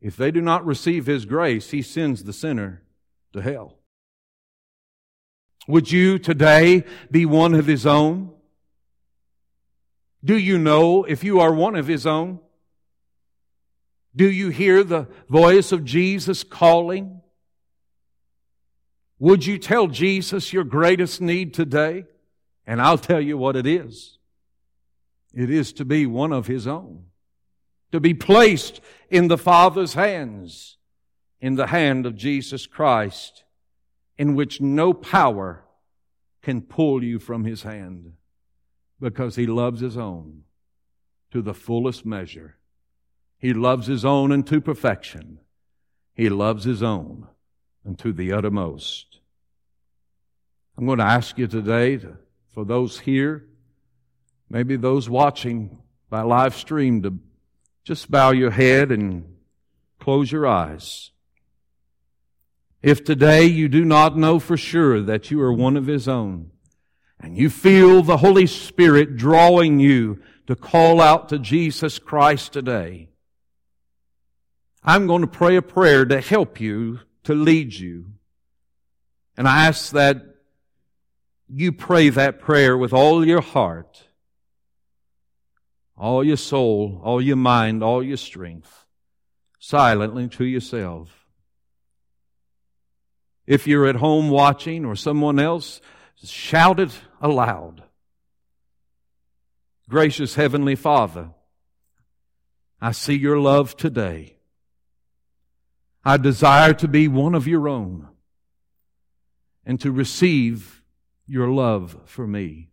If 0.00 0.16
they 0.16 0.30
do 0.30 0.42
not 0.42 0.66
receive 0.66 1.06
His 1.06 1.24
grace, 1.24 1.70
He 1.70 1.80
sends 1.80 2.24
the 2.24 2.34
sinner 2.34 2.82
to 3.32 3.40
hell. 3.40 3.78
Would 5.66 5.90
you 5.90 6.18
today 6.18 6.84
be 7.10 7.24
one 7.24 7.54
of 7.54 7.66
His 7.66 7.86
own? 7.86 8.32
Do 10.24 10.36
you 10.36 10.58
know 10.58 11.04
if 11.04 11.22
you 11.22 11.40
are 11.40 11.52
one 11.52 11.76
of 11.76 11.86
His 11.86 12.06
own? 12.06 12.40
Do 14.16 14.28
you 14.28 14.48
hear 14.48 14.82
the 14.82 15.06
voice 15.28 15.70
of 15.70 15.84
Jesus 15.84 16.42
calling? 16.42 17.20
Would 19.20 19.46
you 19.46 19.58
tell 19.58 19.86
Jesus 19.86 20.52
your 20.52 20.64
greatest 20.64 21.20
need 21.20 21.54
today? 21.54 22.04
And 22.66 22.82
I'll 22.82 22.98
tell 22.98 23.20
you 23.20 23.38
what 23.38 23.56
it 23.56 23.66
is. 23.66 24.18
It 25.32 25.50
is 25.50 25.72
to 25.74 25.84
be 25.84 26.06
one 26.06 26.32
of 26.32 26.46
His 26.46 26.66
own. 26.66 27.04
To 27.92 28.00
be 28.00 28.12
placed 28.12 28.80
in 29.08 29.28
the 29.28 29.38
Father's 29.38 29.94
hands, 29.94 30.76
in 31.40 31.54
the 31.54 31.68
hand 31.68 32.06
of 32.06 32.16
Jesus 32.16 32.66
Christ, 32.66 33.44
in 34.18 34.34
which 34.34 34.60
no 34.60 34.92
power 34.92 35.64
can 36.42 36.60
pull 36.60 37.04
you 37.04 37.18
from 37.18 37.44
His 37.44 37.62
hand 37.62 38.14
because 39.00 39.36
he 39.36 39.46
loves 39.46 39.80
his 39.80 39.96
own 39.96 40.42
to 41.30 41.42
the 41.42 41.54
fullest 41.54 42.04
measure. 42.04 42.56
He 43.38 43.52
loves 43.52 43.86
his 43.86 44.04
own 44.04 44.32
unto 44.32 44.60
perfection. 44.60 45.38
He 46.14 46.28
loves 46.28 46.64
his 46.64 46.82
own 46.82 47.28
unto 47.86 48.12
the 48.12 48.32
uttermost. 48.32 49.20
I'm 50.76 50.86
going 50.86 50.98
to 50.98 51.04
ask 51.04 51.38
you 51.38 51.46
today, 51.46 51.96
to, 51.98 52.16
for 52.52 52.64
those 52.64 53.00
here, 53.00 53.46
maybe 54.48 54.76
those 54.76 55.08
watching 55.08 55.78
by 56.10 56.22
live 56.22 56.54
stream, 56.54 57.02
to 57.02 57.18
just 57.84 58.10
bow 58.10 58.30
your 58.30 58.50
head 58.50 58.90
and 58.90 59.36
close 59.98 60.32
your 60.32 60.46
eyes. 60.46 61.10
If 62.82 63.04
today 63.04 63.44
you 63.44 63.68
do 63.68 63.84
not 63.84 64.16
know 64.16 64.38
for 64.38 64.56
sure 64.56 65.02
that 65.02 65.30
you 65.30 65.40
are 65.42 65.52
one 65.52 65.76
of 65.76 65.86
His 65.86 66.06
own, 66.08 66.50
and 67.20 67.36
you 67.36 67.50
feel 67.50 68.02
the 68.02 68.18
Holy 68.18 68.46
Spirit 68.46 69.16
drawing 69.16 69.80
you 69.80 70.20
to 70.46 70.54
call 70.56 71.00
out 71.00 71.28
to 71.28 71.38
Jesus 71.38 71.98
Christ 71.98 72.52
today, 72.52 73.08
I'm 74.82 75.06
going 75.06 75.22
to 75.22 75.26
pray 75.26 75.56
a 75.56 75.62
prayer 75.62 76.04
to 76.04 76.20
help 76.20 76.60
you, 76.60 77.00
to 77.24 77.34
lead 77.34 77.74
you. 77.74 78.06
And 79.36 79.46
I 79.46 79.66
ask 79.66 79.92
that 79.92 80.22
you 81.48 81.72
pray 81.72 82.08
that 82.10 82.40
prayer 82.40 82.76
with 82.76 82.92
all 82.92 83.26
your 83.26 83.40
heart, 83.40 84.04
all 85.96 86.22
your 86.22 86.36
soul, 86.36 87.00
all 87.02 87.20
your 87.20 87.36
mind, 87.36 87.82
all 87.82 88.02
your 88.02 88.16
strength, 88.16 88.86
silently 89.58 90.28
to 90.28 90.44
yourself. 90.44 91.26
If 93.46 93.66
you're 93.66 93.86
at 93.86 93.96
home 93.96 94.30
watching 94.30 94.84
or 94.84 94.94
someone 94.94 95.38
else, 95.38 95.80
shout 96.24 96.80
it 96.80 96.90
aloud. 97.20 97.82
Gracious 99.88 100.34
Heavenly 100.34 100.74
Father, 100.74 101.30
I 102.80 102.92
see 102.92 103.14
your 103.16 103.38
love 103.38 103.76
today. 103.76 104.36
I 106.04 106.16
desire 106.16 106.74
to 106.74 106.88
be 106.88 107.08
one 107.08 107.34
of 107.34 107.46
your 107.46 107.68
own 107.68 108.08
and 109.64 109.80
to 109.80 109.92
receive 109.92 110.82
your 111.26 111.48
love 111.48 111.96
for 112.04 112.26
me. 112.26 112.70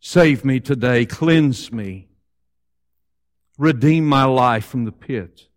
Save 0.00 0.44
me 0.44 0.60
today, 0.60 1.04
cleanse 1.04 1.72
me, 1.72 2.08
redeem 3.58 4.06
my 4.06 4.24
life 4.24 4.66
from 4.66 4.84
the 4.84 4.92
pit. 4.92 5.48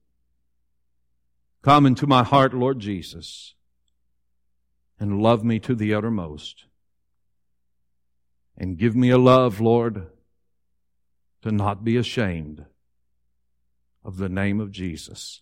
Come 1.62 1.86
into 1.86 2.08
my 2.08 2.24
heart, 2.24 2.54
Lord 2.54 2.80
Jesus 2.80 3.56
and 5.00 5.22
love 5.22 5.44
me 5.44 5.60
to 5.60 5.76
the 5.76 5.94
uttermost. 5.94 6.66
And 8.58 8.78
give 8.78 8.96
me 8.96 9.10
a 9.10 9.18
love, 9.18 9.62
Lord, 9.62 10.08
to 11.42 11.52
not 11.52 11.84
be 11.84 11.96
ashamed 11.96 12.66
of 14.04 14.18
the 14.18 14.30
name 14.30 14.60
of 14.60 14.72
Jesus. 14.72 15.42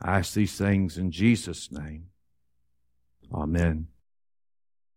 I 0.00 0.18
ask 0.18 0.34
these 0.34 0.56
things 0.56 0.98
in 0.98 1.12
Jesus' 1.12 1.70
name. 1.70 2.06
Amen. 3.32 3.86